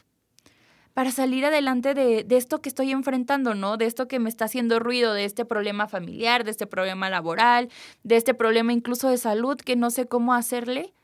para 0.94 1.10
salir 1.10 1.44
adelante 1.44 1.92
de, 1.92 2.24
de, 2.24 2.36
esto 2.38 2.62
que 2.62 2.70
estoy 2.70 2.90
enfrentando, 2.90 3.54
¿no? 3.54 3.76
De 3.76 3.84
esto 3.84 4.08
que 4.08 4.18
me 4.18 4.30
está 4.30 4.46
haciendo 4.46 4.78
ruido, 4.78 5.12
de 5.12 5.26
este 5.26 5.44
problema 5.44 5.88
familiar, 5.88 6.42
de 6.42 6.50
este 6.50 6.66
problema 6.66 7.10
laboral, 7.10 7.68
de 8.02 8.16
este 8.16 8.32
problema 8.32 8.72
incluso 8.72 9.10
de 9.10 9.18
salud 9.18 9.58
que 9.58 9.76
no 9.76 9.90
sé 9.90 10.06
cómo 10.06 10.32
hacerle 10.32 10.94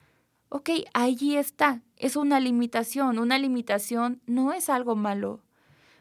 ok, 0.52 0.68
allí 0.92 1.38
está, 1.38 1.80
es 1.96 2.14
una 2.14 2.38
limitación, 2.38 3.18
una 3.18 3.38
limitación 3.38 4.20
no 4.26 4.52
es 4.52 4.68
algo 4.68 4.96
malo. 4.96 5.40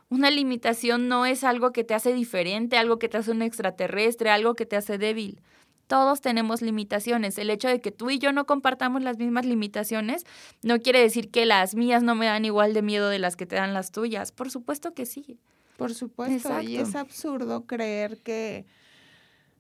Una 0.10 0.30
limitación 0.30 1.08
no 1.08 1.26
es 1.26 1.46
algo 1.46 1.72
que 1.72 1.86
te 1.86 1.94
hace 1.94 2.14
diferente, 2.14 2.78
algo 2.78 3.00
que 3.00 3.08
te 3.08 3.18
hace 3.18 3.32
un 3.32 3.42
extraterrestre, 3.42 4.30
algo 4.30 4.56
que 4.56 4.66
te 4.66 4.76
hace 4.76 4.98
débil. 4.98 5.40
Todos 5.88 6.20
tenemos 6.20 6.62
limitaciones. 6.62 7.38
El 7.38 7.50
hecho 7.50 7.70
de 7.70 7.80
que 7.80 7.94
tú 7.94 8.10
y 8.10 8.20
yo 8.20 8.34
no 8.34 8.46
compartamos 8.46 9.02
las 9.04 9.18
mismas 9.18 9.46
limitaciones 9.46 10.26
no 10.64 10.82
quiere 10.82 11.00
decir 11.00 11.32
que 11.32 11.46
las 11.46 11.74
mías 11.74 12.04
no 12.04 12.14
me 12.14 12.26
dan 12.26 12.44
igual 12.44 12.74
de 12.74 12.82
miedo 12.82 13.08
de 13.08 13.20
las 13.20 13.38
que 13.38 13.46
te 13.46 13.56
dan 13.56 13.74
las 13.74 13.94
tuyas. 13.94 14.34
Por 14.34 14.52
supuesto 14.52 14.94
que 14.94 15.06
sí. 15.06 15.40
Por 15.78 15.94
supuesto. 15.94 16.62
Y 16.62 16.76
es 16.76 16.96
absurdo 16.96 17.66
creer 17.66 18.18
que 18.18 18.66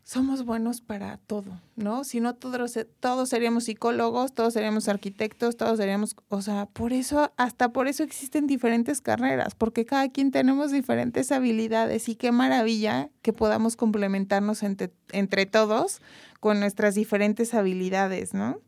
somos 0.03 0.43
buenos 0.43 0.81
para 0.81 1.17
todo, 1.17 1.61
¿no? 1.75 2.03
Si 2.03 2.19
no, 2.19 2.35
todos, 2.35 2.77
todos 2.99 3.29
seríamos 3.29 3.65
psicólogos, 3.65 4.33
todos 4.33 4.53
seríamos 4.53 4.87
arquitectos, 4.87 5.57
todos 5.57 5.77
seríamos, 5.77 6.15
o 6.29 6.41
sea, 6.41 6.65
por 6.65 6.91
eso, 6.91 7.31
hasta 7.37 7.71
por 7.71 7.87
eso 7.87 8.03
existen 8.03 8.47
diferentes 8.47 9.01
carreras, 9.01 9.55
porque 9.55 9.85
cada 9.85 10.09
quien 10.09 10.31
tenemos 10.31 10.71
diferentes 10.71 11.31
habilidades 11.31 12.09
y 12.09 12.15
qué 12.15 12.31
maravilla 12.31 13.09
que 13.21 13.33
podamos 13.33 13.75
complementarnos 13.75 14.63
entre, 14.63 14.91
entre 15.11 15.45
todos 15.45 16.01
con 16.39 16.59
nuestras 16.59 16.95
diferentes 16.95 17.53
habilidades, 17.53 18.33
¿no? 18.33 18.59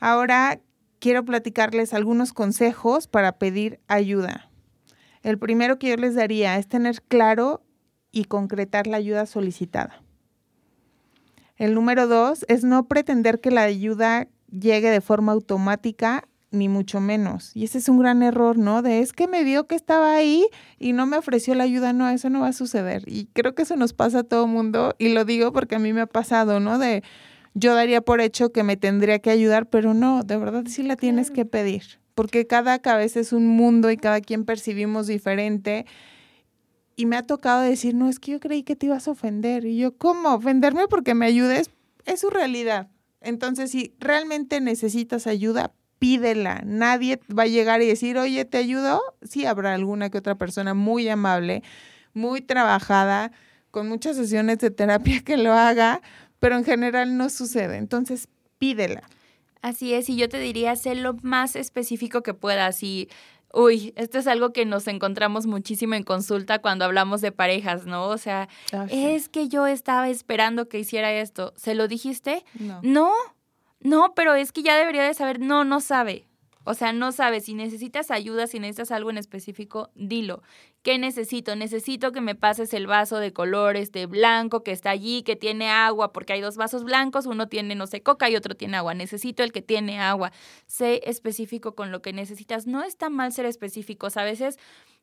Ahora 0.00 0.60
quiero 0.98 1.24
platicarles 1.24 1.92
algunos 1.92 2.32
consejos 2.32 3.06
para 3.06 3.32
pedir 3.32 3.80
ayuda. 3.88 4.48
El 5.22 5.38
primero 5.38 5.78
que 5.78 5.90
yo 5.90 5.96
les 5.96 6.14
daría 6.14 6.58
es 6.58 6.66
tener 6.68 7.02
claro 7.02 7.62
y 8.10 8.24
concretar 8.24 8.86
la 8.86 8.96
ayuda 8.96 9.26
solicitada. 9.26 10.03
El 11.56 11.74
número 11.74 12.06
dos 12.06 12.44
es 12.48 12.64
no 12.64 12.86
pretender 12.88 13.40
que 13.40 13.50
la 13.50 13.62
ayuda 13.62 14.28
llegue 14.50 14.90
de 14.90 15.00
forma 15.00 15.32
automática 15.32 16.24
ni 16.50 16.68
mucho 16.68 17.00
menos. 17.00 17.50
Y 17.54 17.64
ese 17.64 17.78
es 17.78 17.88
un 17.88 17.98
gran 17.98 18.22
error, 18.22 18.56
¿no? 18.56 18.80
De 18.80 19.00
es 19.00 19.12
que 19.12 19.26
me 19.28 19.44
vio 19.44 19.66
que 19.66 19.74
estaba 19.74 20.14
ahí 20.14 20.46
y 20.78 20.92
no 20.92 21.06
me 21.06 21.16
ofreció 21.16 21.54
la 21.54 21.64
ayuda. 21.64 21.92
No, 21.92 22.08
eso 22.08 22.30
no 22.30 22.40
va 22.40 22.48
a 22.48 22.52
suceder. 22.52 23.02
Y 23.06 23.26
creo 23.32 23.54
que 23.54 23.62
eso 23.62 23.76
nos 23.76 23.92
pasa 23.92 24.20
a 24.20 24.22
todo 24.24 24.46
mundo. 24.46 24.94
Y 24.98 25.08
lo 25.08 25.24
digo 25.24 25.52
porque 25.52 25.74
a 25.74 25.78
mí 25.78 25.92
me 25.92 26.00
ha 26.00 26.06
pasado, 26.06 26.60
¿no? 26.60 26.78
De 26.78 27.02
yo 27.54 27.74
daría 27.74 28.00
por 28.00 28.20
hecho 28.20 28.50
que 28.52 28.62
me 28.62 28.76
tendría 28.76 29.18
que 29.20 29.30
ayudar, 29.30 29.68
pero 29.68 29.94
no, 29.94 30.22
de 30.22 30.36
verdad 30.36 30.64
sí 30.66 30.82
la 30.82 30.96
tienes 30.96 31.30
que 31.30 31.44
pedir. 31.44 32.00
Porque 32.14 32.46
cada 32.46 32.78
cabeza 32.78 33.20
es 33.20 33.32
un 33.32 33.46
mundo 33.46 33.90
y 33.90 33.96
cada 33.96 34.20
quien 34.20 34.44
percibimos 34.44 35.06
diferente. 35.06 35.86
Y 36.96 37.06
me 37.06 37.16
ha 37.16 37.22
tocado 37.22 37.62
decir, 37.62 37.94
no, 37.94 38.08
es 38.08 38.18
que 38.18 38.32
yo 38.32 38.40
creí 38.40 38.62
que 38.62 38.76
te 38.76 38.86
ibas 38.86 39.08
a 39.08 39.12
ofender. 39.12 39.64
Y 39.64 39.76
yo, 39.78 39.96
¿cómo? 39.96 40.34
¿Ofenderme 40.34 40.86
porque 40.88 41.14
me 41.14 41.26
ayudes? 41.26 41.70
Es 42.04 42.20
su 42.20 42.30
realidad. 42.30 42.88
Entonces, 43.20 43.70
si 43.70 43.94
realmente 43.98 44.60
necesitas 44.60 45.26
ayuda, 45.26 45.72
pídela. 45.98 46.62
Nadie 46.64 47.20
va 47.36 47.44
a 47.44 47.46
llegar 47.46 47.82
y 47.82 47.86
decir, 47.86 48.18
oye, 48.18 48.44
¿te 48.44 48.58
ayudo? 48.58 49.00
Sí, 49.22 49.46
habrá 49.46 49.74
alguna 49.74 50.10
que 50.10 50.18
otra 50.18 50.36
persona 50.36 50.74
muy 50.74 51.08
amable, 51.08 51.62
muy 52.12 52.42
trabajada, 52.42 53.32
con 53.70 53.88
muchas 53.88 54.16
sesiones 54.16 54.58
de 54.58 54.70
terapia 54.70 55.22
que 55.22 55.36
lo 55.36 55.52
haga, 55.52 56.00
pero 56.38 56.56
en 56.56 56.64
general 56.64 57.16
no 57.16 57.30
sucede. 57.30 57.78
Entonces, 57.78 58.28
pídela. 58.58 59.02
Así 59.62 59.94
es, 59.94 60.10
y 60.10 60.16
yo 60.16 60.28
te 60.28 60.38
diría, 60.38 60.76
sé 60.76 60.94
lo 60.94 61.14
más 61.22 61.56
específico 61.56 62.22
que 62.22 62.34
puedas 62.34 62.82
y 62.82 63.08
Uy, 63.54 63.92
esto 63.96 64.18
es 64.18 64.26
algo 64.26 64.52
que 64.52 64.64
nos 64.64 64.88
encontramos 64.88 65.46
muchísimo 65.46 65.94
en 65.94 66.02
consulta 66.02 66.58
cuando 66.58 66.84
hablamos 66.84 67.20
de 67.20 67.30
parejas, 67.30 67.86
¿no? 67.86 68.08
O 68.08 68.18
sea, 68.18 68.48
ah, 68.72 68.86
es 68.90 69.28
que 69.28 69.48
yo 69.48 69.68
estaba 69.68 70.08
esperando 70.08 70.68
que 70.68 70.80
hiciera 70.80 71.12
esto. 71.12 71.52
¿Se 71.56 71.76
lo 71.76 71.86
dijiste? 71.86 72.44
No. 72.58 72.80
No, 72.82 73.12
no, 73.80 74.12
pero 74.14 74.34
es 74.34 74.50
que 74.50 74.64
ya 74.64 74.76
debería 74.76 75.04
de 75.04 75.14
saber. 75.14 75.38
No, 75.38 75.64
no 75.64 75.80
sabe. 75.80 76.26
O 76.64 76.74
sea, 76.74 76.92
no 76.92 77.12
sabes, 77.12 77.44
si 77.44 77.54
necesitas 77.54 78.10
ayuda, 78.10 78.46
si 78.46 78.58
necesitas 78.58 78.90
algo 78.90 79.10
en 79.10 79.18
específico, 79.18 79.90
dilo. 79.94 80.42
¿Qué 80.84 80.98
necesito? 80.98 81.56
Necesito 81.56 82.12
que 82.12 82.20
me 82.20 82.34
pases 82.34 82.74
el 82.74 82.86
vaso 82.86 83.16
de 83.16 83.32
colores 83.32 83.90
de 83.90 84.04
blanco 84.04 84.62
que 84.62 84.70
está 84.70 84.90
allí, 84.90 85.22
que 85.22 85.34
tiene 85.34 85.70
agua, 85.70 86.12
porque 86.12 86.34
hay 86.34 86.42
dos 86.42 86.58
vasos 86.58 86.84
blancos, 86.84 87.24
uno 87.24 87.48
tiene, 87.48 87.74
no 87.74 87.86
sé, 87.86 88.02
coca 88.02 88.28
y 88.28 88.36
otro 88.36 88.54
tiene 88.54 88.76
agua. 88.76 88.92
Necesito 88.92 89.42
el 89.42 89.50
que 89.50 89.62
tiene 89.62 89.98
agua. 89.98 90.30
Sé 90.66 91.00
específico 91.06 91.74
con 91.74 91.90
lo 91.90 92.02
que 92.02 92.12
necesitas. 92.12 92.66
No 92.66 92.82
está 92.82 93.08
mal 93.08 93.32
ser 93.32 93.46
específicos. 93.46 94.18
A 94.18 94.24
veces 94.24 94.58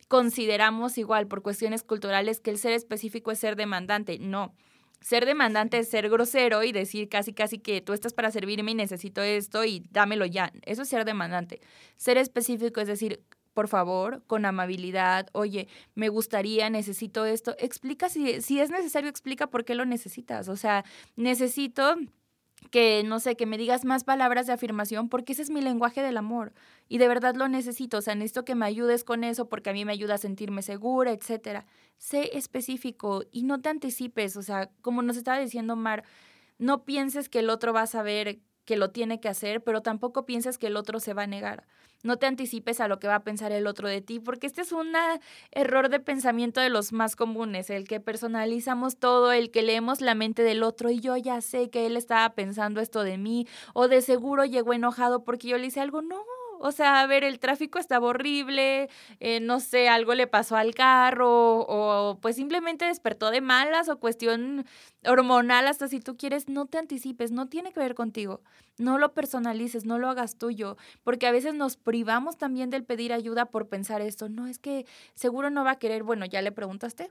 consideramos 0.08 1.00
igual 1.00 1.26
por 1.26 1.42
cuestiones 1.42 1.82
culturales 1.82 2.42
que 2.42 2.52
el 2.52 2.60
ser 2.60 2.74
específico 2.74 3.32
es 3.32 3.40
ser 3.40 3.56
demandante. 3.56 4.20
No 4.20 4.54
ser 5.00 5.26
demandante 5.26 5.80
es 5.80 5.90
ser 5.90 6.12
grosero 6.12 6.64
y 6.64 6.72
decir 6.72 7.10
casi 7.10 7.34
casi 7.34 7.58
que 7.58 7.82
tú 7.82 7.94
estás 7.94 8.14
para 8.14 8.30
servirme 8.30 8.70
y 8.70 8.76
necesito 8.76 9.24
esto 9.24 9.66
y 9.66 9.84
dámelo 9.90 10.28
ya. 10.28 10.54
Eso 10.64 10.84
es 10.84 10.90
ser 10.90 11.06
demandante. 11.06 11.60
Ser 11.98 12.20
específico 12.20 12.82
es 12.82 12.88
decir, 12.88 13.24
por 13.54 13.68
favor, 13.68 14.24
con 14.28 14.46
amabilidad, 14.46 15.28
oye, 15.34 15.68
me 15.96 16.10
gustaría, 16.10 16.70
necesito 16.70 17.26
esto. 17.26 17.56
Explica 17.60 18.10
si, 18.10 18.42
si 18.42 18.60
es 18.60 18.70
necesario, 18.70 19.10
explica 19.10 19.48
por 19.48 19.66
qué 19.66 19.76
lo 19.76 19.86
necesitas. 19.86 20.48
O 20.48 20.56
sea, 20.56 20.86
necesito 21.16 21.96
que, 22.70 23.04
no 23.04 23.20
sé, 23.20 23.36
que 23.36 23.46
me 23.46 23.58
digas 23.58 23.86
más 23.86 24.04
palabras 24.04 24.48
de 24.48 24.54
afirmación 24.54 25.10
porque 25.10 25.34
ese 25.34 25.42
es 25.42 25.50
mi 25.50 25.62
lenguaje 25.62 26.02
del 26.02 26.18
amor 26.18 26.54
y 26.88 27.00
de 27.00 27.08
verdad 27.08 27.36
lo 27.36 27.48
necesito, 27.48 27.98
o 27.98 28.02
sea, 28.02 28.14
necesito 28.16 28.46
que 28.46 28.56
me 28.56 28.66
ayudes 28.66 29.04
con 29.04 29.24
eso 29.24 29.50
porque 29.50 29.72
a 29.72 29.74
mí 29.74 29.84
me 29.84 29.92
ayuda 29.92 30.16
a 30.16 30.18
sentirme 30.20 30.62
segura, 30.62 31.12
etcétera. 31.12 31.66
Sé 31.98 32.38
específico 32.38 33.24
y 33.32 33.44
no 33.44 33.62
te 33.62 33.70
anticipes, 33.70 34.38
o 34.38 34.44
sea, 34.44 34.70
como 34.82 35.02
nos 35.02 35.18
estaba 35.18 35.40
diciendo 35.40 35.76
Mar, 35.76 36.04
no 36.60 36.84
pienses 36.84 37.30
que 37.30 37.40
el 37.40 37.50
otro 37.50 37.74
va 37.74 37.84
a 37.84 37.88
saber 37.88 38.40
que 38.72 38.78
lo 38.78 38.92
tiene 38.92 39.20
que 39.20 39.28
hacer, 39.28 39.62
pero 39.62 39.82
tampoco 39.82 40.26
pienses 40.26 40.58
que 40.58 40.68
el 40.68 40.78
otro 40.78 41.02
se 41.02 41.14
va 41.14 41.24
a 41.24 41.28
negar. 41.28 41.68
No 42.04 42.16
te 42.16 42.26
anticipes 42.26 42.80
a 42.80 42.88
lo 42.88 43.00
que 43.00 43.08
va 43.10 43.16
a 43.16 43.24
pensar 43.26 43.52
el 43.52 43.68
otro 43.68 43.90
de 43.90 44.00
ti, 44.00 44.22
porque 44.22 44.48
este 44.48 44.62
es 44.62 44.72
un 44.72 44.94
error 45.52 45.90
de 45.90 46.00
pensamiento 46.00 46.62
de 46.62 46.70
los 46.70 46.94
más 46.94 47.18
comunes, 47.18 47.70
el 47.70 47.86
que 47.86 48.00
personalizamos 48.00 48.96
todo, 48.96 49.34
el 49.34 49.52
que 49.52 49.62
leemos 49.62 50.00
la 50.00 50.16
mente 50.16 50.42
del 50.42 50.64
otro 50.64 50.90
y 50.90 51.02
yo 51.02 51.18
ya 51.18 51.42
sé 51.42 51.70
que 51.70 51.86
él 51.86 51.98
estaba 51.98 52.34
pensando 52.34 52.80
esto 52.80 53.04
de 53.04 53.18
mí, 53.18 53.46
o 53.74 53.90
de 53.90 54.02
seguro 54.02 54.46
llegó 54.46 54.72
enojado 54.72 55.26
porque 55.26 55.50
yo 55.50 55.58
le 55.58 55.68
hice 55.68 55.82
algo. 55.82 56.02
No, 56.02 56.24
o 56.64 56.72
sea, 56.72 57.02
a 57.02 57.08
ver, 57.08 57.24
el 57.24 57.40
tráfico 57.40 57.80
estaba 57.80 58.08
horrible, 58.08 58.90
eh, 59.20 59.40
no 59.40 59.60
sé, 59.60 59.90
algo 59.90 60.14
le 60.14 60.28
pasó 60.28 60.56
al 60.56 60.76
carro 60.76 61.60
o 61.68 62.20
pues 62.22 62.36
simplemente 62.36 62.86
despertó 62.86 63.32
de 63.32 63.42
malas 63.42 63.90
o 63.90 64.00
cuestión 64.00 64.66
hormonal, 65.04 65.68
hasta 65.68 65.88
si 65.88 66.00
tú 66.00 66.18
quieres, 66.18 66.48
no 66.50 66.68
te 66.68 66.78
anticipes, 66.78 67.32
no 67.32 67.48
tiene 67.48 67.74
que 67.74 67.80
ver 67.80 67.96
contigo, 67.96 68.42
no 68.78 69.00
lo 69.00 69.14
personalices, 69.14 69.86
no 69.86 69.98
lo 69.98 70.08
hagas 70.10 70.38
tuyo, 70.38 70.78
porque 71.04 71.26
a 71.26 71.32
veces 71.32 71.56
nos 71.56 71.78
privamos 71.78 72.38
también 72.38 72.70
del 72.70 72.84
pedir 72.84 73.12
ayuda 73.12 73.46
por 73.46 73.68
pensar 73.68 74.02
esto, 74.02 74.30
no, 74.30 74.46
es 74.48 74.60
que 74.60 74.86
seguro 75.16 75.50
no 75.50 75.64
va 75.64 75.72
a 75.72 75.80
querer, 75.80 76.04
bueno, 76.04 76.26
ya 76.26 76.42
le 76.42 76.52
preguntaste. 76.52 77.10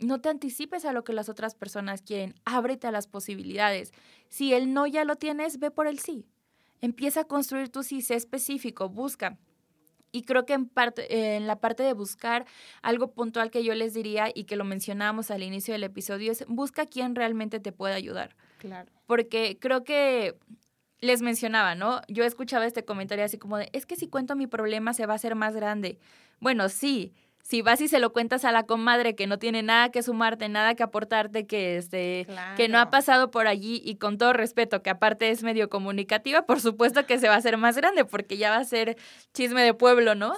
No 0.00 0.20
te 0.20 0.28
anticipes 0.28 0.84
a 0.84 0.92
lo 0.92 1.04
que 1.04 1.12
las 1.12 1.28
otras 1.28 1.54
personas 1.54 2.02
quieren, 2.02 2.34
ábrete 2.44 2.88
a 2.88 2.90
las 2.90 3.06
posibilidades. 3.06 3.92
Si 4.28 4.52
el 4.52 4.74
no 4.74 4.88
ya 4.88 5.04
lo 5.04 5.14
tienes, 5.16 5.60
ve 5.60 5.70
por 5.70 5.86
el 5.86 6.00
sí. 6.00 6.26
Empieza 6.80 7.20
a 7.20 7.24
construir 7.24 7.68
tu 7.68 7.82
sí, 7.82 8.02
sé 8.02 8.14
específico, 8.14 8.88
busca. 8.88 9.38
Y 10.12 10.22
creo 10.22 10.46
que 10.46 10.52
en, 10.52 10.68
parte, 10.68 11.34
en 11.36 11.48
la 11.48 11.58
parte 11.60 11.82
de 11.82 11.92
buscar 11.92 12.46
algo 12.82 13.12
puntual 13.12 13.50
que 13.50 13.64
yo 13.64 13.74
les 13.74 13.94
diría 13.94 14.28
y 14.32 14.44
que 14.44 14.54
lo 14.54 14.64
mencionábamos 14.64 15.32
al 15.32 15.42
inicio 15.42 15.72
del 15.74 15.82
episodio 15.82 16.30
es 16.30 16.44
busca 16.46 16.86
quién 16.86 17.16
realmente 17.16 17.58
te 17.58 17.72
puede 17.72 17.94
ayudar. 17.94 18.36
Claro. 18.58 18.92
Porque 19.06 19.58
creo 19.60 19.82
que 19.82 20.36
les 21.00 21.20
mencionaba, 21.20 21.74
¿no? 21.74 22.00
Yo 22.08 22.24
escuchaba 22.24 22.64
este 22.64 22.84
comentario 22.84 23.24
así 23.24 23.38
como 23.38 23.58
de, 23.58 23.68
es 23.72 23.86
que 23.86 23.96
si 23.96 24.06
cuento 24.06 24.36
mi 24.36 24.46
problema 24.46 24.94
se 24.94 25.06
va 25.06 25.14
a 25.14 25.16
hacer 25.16 25.34
más 25.34 25.54
grande. 25.56 25.98
Bueno, 26.40 26.68
sí, 26.68 27.12
si 27.44 27.60
vas 27.60 27.82
y 27.82 27.88
se 27.88 27.98
lo 27.98 28.14
cuentas 28.14 28.46
a 28.46 28.52
la 28.52 28.62
comadre 28.62 29.14
que 29.14 29.26
no 29.26 29.38
tiene 29.38 29.62
nada 29.62 29.90
que 29.90 30.02
sumarte, 30.02 30.48
nada 30.48 30.74
que 30.74 30.82
aportarte, 30.82 31.46
que 31.46 31.76
este, 31.76 32.26
que 32.56 32.68
no 32.70 32.78
ha 32.78 32.88
pasado 32.88 33.30
por 33.30 33.46
allí 33.46 33.82
y 33.84 33.96
con 33.96 34.16
todo 34.16 34.32
respeto, 34.32 34.82
que 34.82 34.88
aparte 34.88 35.28
es 35.28 35.42
medio 35.42 35.68
comunicativa, 35.68 36.46
por 36.46 36.62
supuesto 36.62 37.04
que 37.04 37.18
se 37.18 37.28
va 37.28 37.34
a 37.34 37.38
hacer 37.38 37.58
más 37.58 37.76
grande 37.76 38.06
porque 38.06 38.38
ya 38.38 38.48
va 38.48 38.56
a 38.56 38.64
ser 38.64 38.96
chisme 39.34 39.62
de 39.62 39.74
pueblo, 39.74 40.14
¿no? 40.14 40.32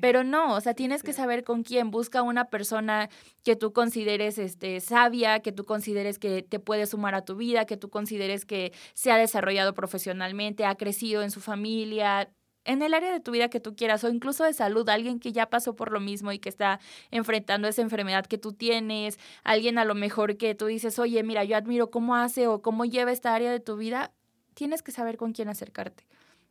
Pero 0.00 0.24
no, 0.24 0.54
o 0.54 0.60
sea, 0.62 0.72
tienes 0.72 1.02
que 1.02 1.12
saber 1.12 1.44
con 1.44 1.62
quién. 1.62 1.90
Busca 1.90 2.22
una 2.22 2.46
persona 2.46 3.10
que 3.44 3.54
tú 3.54 3.74
consideres 3.74 4.38
este, 4.38 4.80
sabia, 4.80 5.40
que 5.40 5.52
tú 5.52 5.64
consideres 5.64 6.18
que 6.18 6.42
te 6.42 6.58
puede 6.58 6.86
sumar 6.86 7.14
a 7.14 7.22
tu 7.22 7.36
vida, 7.36 7.66
que 7.66 7.76
tú 7.76 7.90
consideres 7.90 8.46
que 8.46 8.72
se 8.94 9.12
ha 9.12 9.18
desarrollado 9.18 9.74
profesionalmente, 9.74 10.64
ha 10.64 10.74
crecido 10.76 11.22
en 11.22 11.30
su 11.30 11.42
familia, 11.42 12.30
en 12.66 12.82
el 12.82 12.92
área 12.94 13.12
de 13.12 13.20
tu 13.20 13.30
vida 13.30 13.48
que 13.48 13.60
tú 13.60 13.74
quieras 13.74 14.04
o 14.04 14.08
incluso 14.08 14.44
de 14.44 14.52
salud, 14.52 14.88
alguien 14.88 15.20
que 15.20 15.32
ya 15.32 15.46
pasó 15.46 15.74
por 15.74 15.92
lo 15.92 16.00
mismo 16.00 16.32
y 16.32 16.38
que 16.38 16.48
está 16.48 16.80
enfrentando 17.10 17.68
esa 17.68 17.82
enfermedad 17.82 18.26
que 18.26 18.38
tú 18.38 18.52
tienes, 18.52 19.18
alguien 19.44 19.78
a 19.78 19.84
lo 19.84 19.94
mejor 19.94 20.36
que 20.36 20.54
tú 20.54 20.66
dices, 20.66 20.98
oye, 20.98 21.22
mira, 21.22 21.44
yo 21.44 21.56
admiro 21.56 21.90
cómo 21.90 22.16
hace 22.16 22.48
o 22.48 22.60
cómo 22.60 22.84
lleva 22.84 23.12
esta 23.12 23.34
área 23.34 23.50
de 23.50 23.60
tu 23.60 23.76
vida, 23.76 24.12
tienes 24.54 24.82
que 24.82 24.92
saber 24.92 25.16
con 25.16 25.32
quién 25.32 25.48
acercarte. 25.48 26.06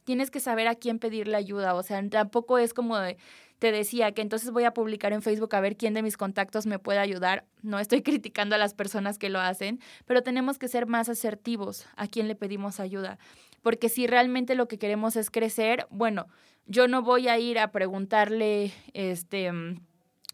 Tienes 0.06 0.30
que 0.30 0.40
saber 0.40 0.68
a 0.68 0.76
quién 0.76 1.00
pedirle 1.00 1.36
ayuda. 1.36 1.74
O 1.74 1.82
sea, 1.82 2.08
tampoco 2.10 2.60
es 2.60 2.76
como 2.76 2.98
de, 3.00 3.18
te 3.58 3.72
decía 3.72 4.12
que 4.12 4.22
entonces 4.22 4.52
voy 4.52 4.64
a 4.64 4.72
publicar 4.72 5.14
en 5.14 5.24
Facebook 5.24 5.56
a 5.56 5.62
ver 5.62 5.78
quién 5.78 5.96
de 5.96 6.04
mis 6.04 6.16
contactos 6.16 6.68
me 6.68 6.78
puede 6.78 7.00
ayudar. 7.00 7.46
No 7.64 7.80
estoy 7.80 8.02
criticando 8.04 8.56
a 8.56 8.60
las 8.60 8.76
personas 8.76 9.18
que 9.18 9.30
lo 9.30 9.40
hacen, 9.40 9.80
pero 10.06 10.22
tenemos 10.22 10.60
que 10.60 10.68
ser 10.68 10.86
más 10.86 11.10
asertivos 11.10 11.88
a 11.96 12.08
quién 12.08 12.28
le 12.28 12.36
pedimos 12.36 12.80
ayuda 12.80 13.18
porque 13.66 13.90
si 13.90 14.06
realmente 14.06 14.54
lo 14.54 14.68
que 14.68 14.78
queremos 14.78 15.16
es 15.16 15.32
crecer, 15.32 15.88
bueno, 15.90 16.28
yo 16.68 16.88
no 16.88 17.02
voy 17.02 17.30
a 17.30 17.40
ir 17.40 17.58
a 17.58 17.72
preguntarle, 17.72 18.72
este, 18.94 19.52
mm, 19.52 19.82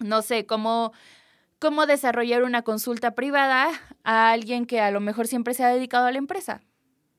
no 0.02 0.22
sé, 0.22 0.46
cómo, 0.46 0.92
cómo 1.58 1.86
desarrollar 1.86 2.44
una 2.44 2.64
consulta 2.64 3.16
privada 3.16 3.70
a 4.04 4.32
alguien 4.32 4.66
que 4.66 4.82
a 4.82 4.92
lo 4.92 5.00
mejor 5.00 5.28
siempre 5.28 5.54
se 5.54 5.64
ha 5.64 5.70
dedicado 5.70 6.08
a 6.08 6.12
la 6.12 6.18
empresa, 6.18 6.60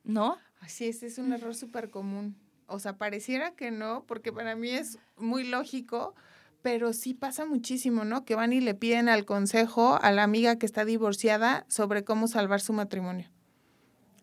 ¿no? 0.05 0.37
Así 0.61 0.87
es, 0.87 1.03
es 1.03 1.17
un 1.17 1.33
error 1.33 1.55
súper 1.55 1.89
común. 1.89 2.37
O 2.67 2.79
sea, 2.79 2.99
pareciera 2.99 3.53
que 3.53 3.71
no, 3.71 4.05
porque 4.07 4.35
para 4.35 4.55
mí 4.55 4.69
es 4.69 4.99
muy 5.17 5.45
lógico, 5.45 6.15
pero 6.61 6.93
sí 6.93 7.15
pasa 7.15 7.47
muchísimo, 7.47 8.05
¿no? 8.05 8.27
Que 8.27 8.35
van 8.35 8.53
y 8.53 8.61
le 8.61 8.75
piden 8.75 9.09
al 9.09 9.25
consejo 9.25 9.99
a 10.03 10.13
la 10.13 10.25
amiga 10.25 10.59
que 10.59 10.67
está 10.67 10.85
divorciada 10.85 11.65
sobre 11.69 12.05
cómo 12.05 12.29
salvar 12.29 12.61
su 12.61 12.75
matrimonio. 12.75 13.32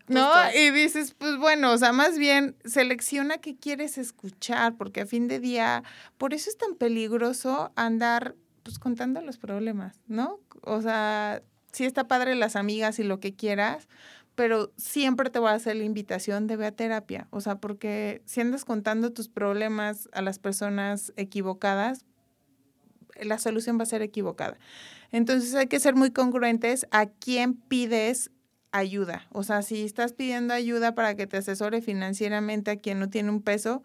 ¿No? 0.10 0.32
Y 0.56 0.72
dices, 0.72 1.14
pues 1.18 1.38
bueno, 1.38 1.72
o 1.72 1.78
sea, 1.78 1.92
más 1.94 2.18
bien 2.18 2.56
selecciona 2.66 3.38
qué 3.38 3.56
quieres 3.56 3.98
escuchar, 3.98 4.76
porque 4.76 5.02
a 5.02 5.06
fin 5.06 5.28
de 5.28 5.40
día, 5.40 5.84
por 6.18 6.34
eso 6.34 6.50
es 6.50 6.58
tan 6.58 6.76
peligroso 6.76 7.72
andar 7.76 8.36
pues 8.64 8.80
contando 8.80 9.22
los 9.22 9.38
problemas, 9.38 10.02
¿no? 10.08 10.40
O 10.62 10.82
sea, 10.82 11.42
sí 11.72 11.86
está 11.86 12.08
padre 12.08 12.36
las 12.36 12.56
amigas 12.56 13.00
y 13.00 13.04
lo 13.04 13.20
que 13.20 13.36
quieras, 13.36 13.88
pero 14.36 14.72
siempre 14.78 15.30
te 15.30 15.40
voy 15.40 15.50
a 15.50 15.54
hacer 15.54 15.76
la 15.76 15.84
invitación 15.84 16.48
de 16.48 16.56
ver 16.56 16.68
a 16.68 16.76
terapia, 16.76 17.28
o 17.30 17.42
sea, 17.42 17.56
porque 17.60 18.22
si 18.26 18.42
andas 18.42 18.66
contando 18.66 19.12
tus 19.12 19.30
problemas 19.30 20.10
a 20.14 20.22
las 20.22 20.40
personas 20.40 21.14
equivocadas, 21.18 22.06
la 23.22 23.38
solución 23.38 23.78
va 23.78 23.84
a 23.84 23.88
ser 23.88 24.02
equivocada. 24.02 24.58
Entonces 25.12 25.56
hay 25.56 25.68
que 25.68 25.80
ser 25.80 25.96
muy 25.96 26.12
congruentes 26.12 26.88
a 26.92 27.08
quién 27.08 27.54
pides 27.54 28.32
ayuda. 28.72 29.28
O 29.32 29.44
sea, 29.44 29.62
si 29.62 29.84
estás 29.84 30.14
pidiendo 30.14 30.54
ayuda 30.54 30.96
para 30.96 31.16
que 31.16 31.28
te 31.28 31.38
asesore 31.38 31.82
financieramente 31.82 32.72
a 32.72 32.78
quien 32.78 33.00
no 33.00 33.10
tiene 33.10 33.30
un 33.30 33.42
peso, 33.42 33.82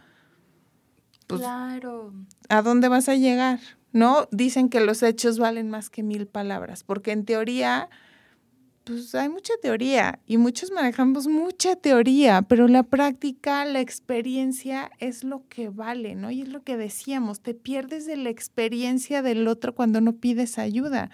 pues, 1.27 1.41
claro. 1.41 2.13
¿a 2.49 2.63
dónde 2.63 2.89
vas 2.89 3.09
a 3.09 3.15
llegar? 3.15 3.61
¿No? 3.93 4.29
Dicen 4.31 4.69
que 4.69 4.81
los 4.81 5.03
hechos 5.03 5.39
valen 5.39 5.71
más 5.71 5.89
que 5.89 6.03
mil 6.03 6.27
palabras, 6.27 6.83
porque 6.83 7.13
en 7.13 7.25
teoría, 7.25 7.89
pues 8.83 9.15
hay 9.15 9.29
mucha 9.29 9.55
teoría 9.63 10.19
y 10.27 10.37
muchos 10.37 10.73
manejamos 10.73 11.29
mucha 11.29 11.77
teoría, 11.77 12.43
pero 12.43 12.67
la 12.67 12.83
práctica, 12.83 13.65
la 13.65 13.81
experiencia 13.81 14.91
es 14.99 15.23
lo 15.23 15.47
que 15.49 15.69
vale, 15.69 16.17
¿no? 16.17 16.31
Y 16.31 16.43
es 16.43 16.49
lo 16.49 16.63
que 16.63 16.77
decíamos, 16.77 17.41
te 17.41 17.55
pierdes 17.55 18.05
de 18.05 18.17
la 18.17 18.31
experiencia 18.31 19.23
del 19.23 19.47
otro 19.47 19.75
cuando 19.75 20.01
no 20.01 20.15
pides 20.17 20.59
ayuda 20.59 21.11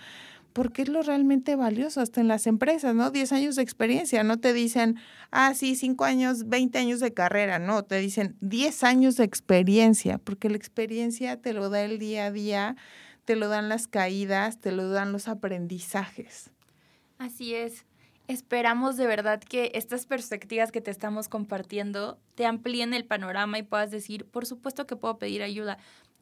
porque 0.52 0.82
es 0.82 0.88
lo 0.88 1.02
realmente 1.02 1.56
valioso, 1.56 2.00
hasta 2.00 2.20
en 2.20 2.28
las 2.28 2.46
empresas, 2.46 2.94
¿no? 2.94 3.10
10 3.10 3.32
años 3.32 3.56
de 3.56 3.62
experiencia, 3.62 4.22
no 4.24 4.38
te 4.38 4.52
dicen, 4.52 4.96
ah, 5.30 5.54
sí, 5.54 5.74
5 5.74 6.04
años, 6.04 6.48
20 6.48 6.78
años 6.78 7.00
de 7.00 7.12
carrera, 7.12 7.58
no, 7.58 7.82
te 7.84 7.98
dicen 7.98 8.36
10 8.40 8.84
años 8.84 9.16
de 9.16 9.24
experiencia, 9.24 10.18
porque 10.18 10.50
la 10.50 10.56
experiencia 10.56 11.40
te 11.40 11.52
lo 11.52 11.70
da 11.70 11.82
el 11.82 11.98
día 11.98 12.26
a 12.26 12.30
día, 12.30 12.76
te 13.24 13.36
lo 13.36 13.48
dan 13.48 13.68
las 13.68 13.86
caídas, 13.86 14.60
te 14.60 14.72
lo 14.72 14.88
dan 14.88 15.12
los 15.12 15.28
aprendizajes. 15.28 16.50
Así 17.18 17.54
es. 17.54 17.84
Esperamos 18.30 18.96
de 18.96 19.08
verdad 19.08 19.40
que 19.40 19.72
estas 19.74 20.06
perspectivas 20.06 20.70
que 20.70 20.80
te 20.80 20.92
estamos 20.92 21.28
compartiendo 21.28 22.16
te 22.36 22.46
amplíen 22.46 22.94
el 22.94 23.04
panorama 23.04 23.58
y 23.58 23.64
puedas 23.64 23.90
decir, 23.90 24.24
por 24.24 24.46
supuesto 24.46 24.86
que 24.86 24.94
puedo 24.94 25.18
pedir 25.18 25.42
ayuda, 25.42 25.78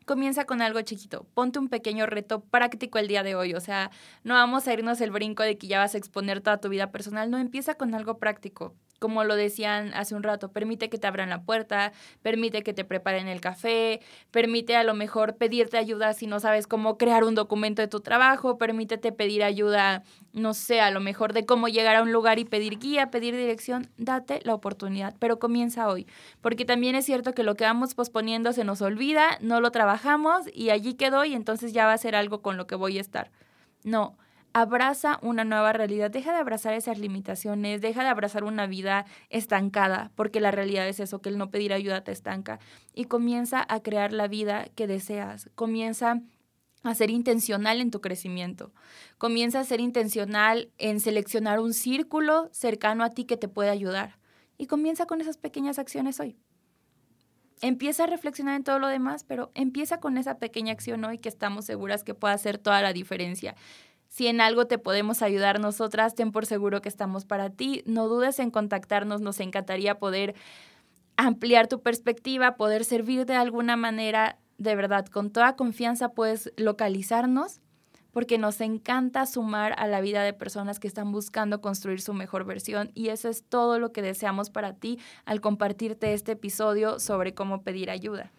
comienza 0.08 0.46
con 0.46 0.62
algo 0.62 0.80
chiquito. 0.82 1.26
Ponte 1.34 1.60
un 1.60 1.68
pequeño 1.68 2.06
reto 2.06 2.40
práctico 2.40 2.98
el 2.98 3.06
día 3.06 3.22
de 3.22 3.36
hoy. 3.36 3.54
O 3.54 3.60
sea, 3.60 3.92
no 4.24 4.34
vamos 4.34 4.66
a 4.66 4.72
irnos 4.72 5.00
el 5.00 5.12
brinco 5.12 5.44
de 5.44 5.56
que 5.58 5.68
ya 5.68 5.78
vas 5.78 5.94
a 5.94 5.98
exponer 5.98 6.40
toda 6.40 6.60
tu 6.60 6.68
vida 6.68 6.90
personal. 6.90 7.30
No, 7.30 7.38
empieza 7.38 7.74
con 7.74 7.94
algo 7.94 8.18
práctico 8.18 8.74
como 8.98 9.24
lo 9.24 9.36
decían 9.36 9.92
hace 9.94 10.14
un 10.14 10.22
rato, 10.22 10.50
permite 10.50 10.88
que 10.88 10.98
te 10.98 11.06
abran 11.06 11.30
la 11.30 11.42
puerta, 11.42 11.92
permite 12.22 12.62
que 12.62 12.72
te 12.72 12.84
preparen 12.84 13.28
el 13.28 13.40
café, 13.40 14.00
permite 14.30 14.76
a 14.76 14.84
lo 14.84 14.94
mejor 14.94 15.36
pedirte 15.36 15.78
ayuda 15.78 16.12
si 16.12 16.26
no 16.26 16.40
sabes 16.40 16.66
cómo 16.66 16.98
crear 16.98 17.24
un 17.24 17.34
documento 17.34 17.82
de 17.82 17.88
tu 17.88 18.00
trabajo, 18.00 18.58
permítete 18.58 19.12
pedir 19.12 19.42
ayuda, 19.44 20.02
no 20.32 20.54
sé, 20.54 20.80
a 20.80 20.90
lo 20.90 21.00
mejor 21.00 21.32
de 21.32 21.46
cómo 21.46 21.68
llegar 21.68 21.96
a 21.96 22.02
un 22.02 22.12
lugar 22.12 22.38
y 22.38 22.44
pedir 22.44 22.78
guía, 22.78 23.10
pedir 23.10 23.36
dirección, 23.36 23.88
date 23.96 24.40
la 24.44 24.54
oportunidad, 24.54 25.14
pero 25.18 25.38
comienza 25.38 25.88
hoy, 25.88 26.06
porque 26.40 26.64
también 26.64 26.94
es 26.94 27.04
cierto 27.04 27.34
que 27.34 27.42
lo 27.42 27.54
que 27.54 27.64
vamos 27.64 27.94
posponiendo 27.94 28.52
se 28.52 28.64
nos 28.64 28.82
olvida, 28.82 29.38
no 29.40 29.60
lo 29.60 29.70
trabajamos 29.70 30.42
y 30.52 30.70
allí 30.70 30.94
quedó 30.94 31.24
y 31.24 31.34
entonces 31.34 31.72
ya 31.72 31.86
va 31.86 31.92
a 31.92 31.98
ser 31.98 32.14
algo 32.16 32.42
con 32.42 32.56
lo 32.56 32.66
que 32.66 32.74
voy 32.74 32.98
a 32.98 33.00
estar. 33.00 33.30
No, 33.84 34.16
abraza 34.60 35.18
una 35.22 35.44
nueva 35.44 35.72
realidad, 35.72 36.10
deja 36.10 36.32
de 36.32 36.38
abrazar 36.38 36.74
esas 36.74 36.98
limitaciones, 36.98 37.80
deja 37.80 38.02
de 38.02 38.08
abrazar 38.08 38.44
una 38.44 38.66
vida 38.66 39.06
estancada, 39.28 40.10
porque 40.14 40.40
la 40.40 40.50
realidad 40.50 40.88
es 40.88 41.00
eso, 41.00 41.20
que 41.20 41.28
el 41.28 41.38
no 41.38 41.50
pedir 41.50 41.72
ayuda 41.72 42.02
te 42.02 42.12
estanca, 42.12 42.58
y 42.94 43.04
comienza 43.04 43.64
a 43.68 43.80
crear 43.80 44.12
la 44.12 44.26
vida 44.26 44.66
que 44.74 44.86
deseas, 44.86 45.50
comienza 45.54 46.20
a 46.82 46.94
ser 46.94 47.10
intencional 47.10 47.80
en 47.80 47.90
tu 47.90 48.00
crecimiento, 48.00 48.72
comienza 49.16 49.60
a 49.60 49.64
ser 49.64 49.80
intencional 49.80 50.70
en 50.78 51.00
seleccionar 51.00 51.60
un 51.60 51.72
círculo 51.74 52.48
cercano 52.52 53.04
a 53.04 53.10
ti 53.10 53.24
que 53.24 53.36
te 53.36 53.48
pueda 53.48 53.70
ayudar, 53.70 54.18
y 54.56 54.66
comienza 54.66 55.06
con 55.06 55.20
esas 55.20 55.36
pequeñas 55.38 55.78
acciones 55.78 56.18
hoy. 56.18 56.36
Empieza 57.60 58.04
a 58.04 58.06
reflexionar 58.06 58.54
en 58.54 58.62
todo 58.62 58.78
lo 58.78 58.86
demás, 58.86 59.24
pero 59.24 59.50
empieza 59.54 59.98
con 59.98 60.16
esa 60.16 60.38
pequeña 60.38 60.72
acción 60.72 61.04
hoy 61.04 61.18
que 61.18 61.28
estamos 61.28 61.64
seguras 61.64 62.04
que 62.04 62.14
puede 62.14 62.34
hacer 62.34 62.58
toda 62.58 62.82
la 62.82 62.92
diferencia. 62.92 63.56
Si 64.18 64.26
en 64.26 64.40
algo 64.40 64.66
te 64.66 64.78
podemos 64.78 65.22
ayudar 65.22 65.60
nosotras, 65.60 66.16
ten 66.16 66.32
por 66.32 66.44
seguro 66.44 66.82
que 66.82 66.88
estamos 66.88 67.24
para 67.24 67.50
ti. 67.50 67.84
No 67.86 68.08
dudes 68.08 68.40
en 68.40 68.50
contactarnos, 68.50 69.20
nos 69.20 69.38
encantaría 69.38 70.00
poder 70.00 70.34
ampliar 71.16 71.68
tu 71.68 71.82
perspectiva, 71.82 72.56
poder 72.56 72.84
servir 72.84 73.26
de 73.26 73.36
alguna 73.36 73.76
manera. 73.76 74.40
De 74.56 74.74
verdad, 74.74 75.06
con 75.06 75.30
toda 75.30 75.54
confianza 75.54 76.08
puedes 76.08 76.52
localizarnos 76.56 77.60
porque 78.10 78.38
nos 78.38 78.60
encanta 78.60 79.24
sumar 79.24 79.76
a 79.78 79.86
la 79.86 80.00
vida 80.00 80.24
de 80.24 80.32
personas 80.32 80.80
que 80.80 80.88
están 80.88 81.12
buscando 81.12 81.60
construir 81.60 82.00
su 82.00 82.12
mejor 82.12 82.44
versión 82.44 82.90
y 82.94 83.10
eso 83.10 83.28
es 83.28 83.44
todo 83.44 83.78
lo 83.78 83.92
que 83.92 84.02
deseamos 84.02 84.50
para 84.50 84.72
ti 84.72 84.98
al 85.26 85.40
compartirte 85.40 86.12
este 86.12 86.32
episodio 86.32 86.98
sobre 86.98 87.34
cómo 87.34 87.62
pedir 87.62 87.88
ayuda. 87.88 88.32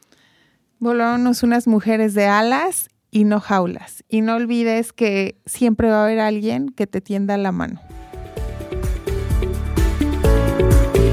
Volámonos 0.79 1.41
unas 1.41 1.67
mujeres 1.67 2.13
de 2.15 2.25
alas 2.25 2.89
y 3.11 3.23
no 3.23 3.39
jaulas. 3.39 4.03
Y 4.07 4.21
no 4.21 4.35
olvides 4.35 4.93
que 4.93 5.35
siempre 5.45 5.89
va 5.89 6.01
a 6.01 6.03
haber 6.05 6.19
alguien 6.19 6.69
que 6.69 6.87
te 6.87 7.01
tienda 7.01 7.37
la 7.37 7.51
mano. 7.51 7.81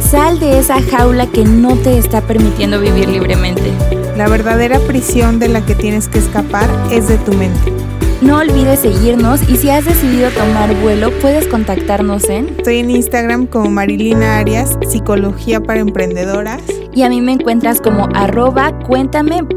Sal 0.00 0.38
de 0.38 0.58
esa 0.58 0.80
jaula 0.82 1.26
que 1.26 1.44
no 1.44 1.74
te 1.76 1.98
está 1.98 2.20
permitiendo 2.20 2.80
vivir 2.80 3.08
libremente. 3.08 3.72
La 4.16 4.28
verdadera 4.28 4.78
prisión 4.80 5.38
de 5.40 5.48
la 5.48 5.66
que 5.66 5.74
tienes 5.74 6.08
que 6.08 6.18
escapar 6.20 6.70
es 6.92 7.08
de 7.08 7.18
tu 7.18 7.32
mente. 7.32 7.72
No 8.22 8.38
olvides 8.38 8.80
seguirnos 8.80 9.46
y 9.48 9.56
si 9.56 9.68
has 9.68 9.84
decidido 9.84 10.30
tomar 10.30 10.74
vuelo, 10.80 11.10
puedes 11.20 11.46
contactarnos 11.48 12.30
en... 12.30 12.48
Estoy 12.56 12.78
en 12.78 12.90
Instagram 12.90 13.46
como 13.46 13.68
Marilina 13.70 14.38
Arias, 14.38 14.78
Psicología 14.88 15.60
para 15.60 15.80
Emprendedoras. 15.80 16.62
Y 16.94 17.02
a 17.02 17.10
mí 17.10 17.20
me 17.20 17.32
encuentras 17.32 17.80
como 17.80 18.08
arroba 18.14 18.72
cuéntame.psic. 18.86 19.56